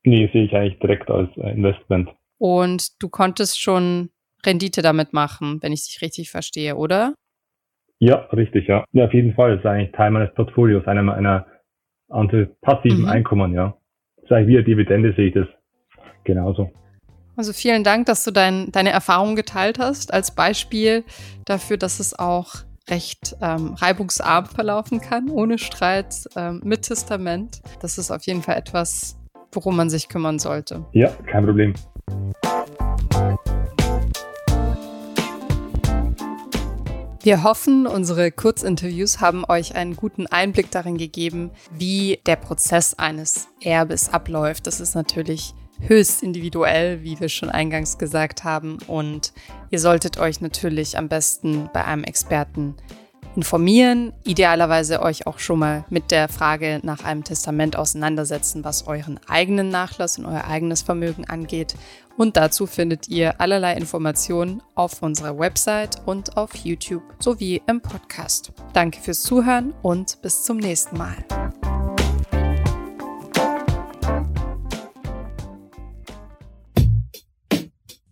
Nee, 0.03 0.29
sehe 0.31 0.45
ich 0.45 0.53
eigentlich 0.53 0.79
direkt 0.79 1.09
als 1.09 1.35
äh, 1.37 1.51
Investment. 1.51 2.09
Und 2.37 3.01
du 3.01 3.09
konntest 3.09 3.59
schon 3.59 4.09
Rendite 4.45 4.81
damit 4.81 5.13
machen, 5.13 5.59
wenn 5.61 5.71
ich 5.71 5.85
dich 5.85 6.01
richtig 6.01 6.29
verstehe, 6.29 6.75
oder? 6.75 7.15
Ja, 7.99 8.15
richtig, 8.33 8.67
ja. 8.67 8.83
Ja, 8.91 9.05
auf 9.05 9.13
jeden 9.13 9.33
Fall. 9.33 9.51
Das 9.51 9.59
ist 9.61 9.65
eigentlich 9.65 9.93
Teil 9.93 10.11
meines 10.11 10.33
Portfolios, 10.35 10.85
einer 10.85 11.13
einer 11.13 11.47
passiven 12.61 13.03
mhm. 13.03 13.07
Einkommen, 13.07 13.53
ja. 13.53 13.77
Das 14.17 14.25
ist 14.25 14.31
eigentlich 14.33 14.47
wie 14.49 14.57
eine 14.57 14.65
Dividende, 14.65 15.13
sehe 15.15 15.27
ich 15.29 15.33
das 15.33 15.47
genauso. 16.23 16.71
Also 17.35 17.51
vielen 17.51 17.83
Dank, 17.83 18.05
dass 18.05 18.23
du 18.23 18.31
dein, 18.31 18.71
deine 18.71 18.91
Erfahrung 18.91 19.35
geteilt 19.35 19.79
hast, 19.79 20.13
als 20.13 20.31
Beispiel 20.31 21.03
dafür, 21.45 21.77
dass 21.77 21.99
es 21.99 22.17
auch 22.17 22.53
recht 22.89 23.35
ähm, 23.41 23.73
reibungsarm 23.73 24.45
verlaufen 24.45 25.01
kann, 25.01 25.29
ohne 25.29 25.57
Streit, 25.57 26.27
ähm, 26.35 26.61
mit 26.63 26.83
Testament. 26.83 27.61
Das 27.81 27.97
ist 27.97 28.11
auf 28.11 28.23
jeden 28.23 28.41
Fall 28.41 28.57
etwas, 28.57 29.17
worum 29.51 29.77
man 29.77 29.89
sich 29.89 30.09
kümmern 30.09 30.37
sollte. 30.37 30.85
Ja, 30.91 31.09
kein 31.25 31.45
Problem. 31.45 31.73
Wir 37.23 37.41
hoffen, 37.41 37.87
unsere 37.87 38.33
Kurzinterviews 38.33 39.21
haben 39.21 39.45
euch 39.47 39.75
einen 39.75 39.95
guten 39.95 40.27
Einblick 40.27 40.71
darin 40.71 40.97
gegeben, 40.97 41.51
wie 41.71 42.19
der 42.25 42.35
Prozess 42.35 42.95
eines 42.95 43.47
Erbes 43.61 44.09
abläuft. 44.09 44.67
Das 44.67 44.81
ist 44.81 44.93
natürlich 44.93 45.55
höchst 45.87 46.23
individuell, 46.23 47.03
wie 47.03 47.19
wir 47.19 47.29
schon 47.29 47.49
eingangs 47.49 47.97
gesagt 47.97 48.43
haben. 48.43 48.77
Und 48.87 49.33
ihr 49.69 49.79
solltet 49.79 50.17
euch 50.17 50.41
natürlich 50.41 50.97
am 50.97 51.09
besten 51.09 51.69
bei 51.73 51.85
einem 51.85 52.03
Experten 52.03 52.75
informieren, 53.35 54.13
idealerweise 54.23 55.01
euch 55.01 55.27
auch 55.27 55.39
schon 55.39 55.59
mal 55.59 55.85
mit 55.89 56.11
der 56.11 56.29
Frage 56.29 56.79
nach 56.83 57.03
einem 57.03 57.23
Testament 57.23 57.75
auseinandersetzen, 57.75 58.63
was 58.63 58.87
euren 58.87 59.19
eigenen 59.27 59.69
Nachlass 59.69 60.17
und 60.17 60.25
euer 60.25 60.45
eigenes 60.45 60.81
Vermögen 60.81 61.25
angeht. 61.25 61.75
Und 62.15 62.37
dazu 62.37 62.67
findet 62.67 63.07
ihr 63.07 63.41
allerlei 63.41 63.73
Informationen 63.73 64.61
auf 64.75 65.01
unserer 65.01 65.37
Website 65.39 66.01
und 66.05 66.37
auf 66.37 66.55
YouTube 66.55 67.03
sowie 67.19 67.61
im 67.67 67.81
Podcast. 67.81 68.51
Danke 68.73 68.99
fürs 69.01 69.23
Zuhören 69.23 69.73
und 69.81 70.21
bis 70.21 70.43
zum 70.43 70.57
nächsten 70.57 70.97
Mal. 70.97 71.15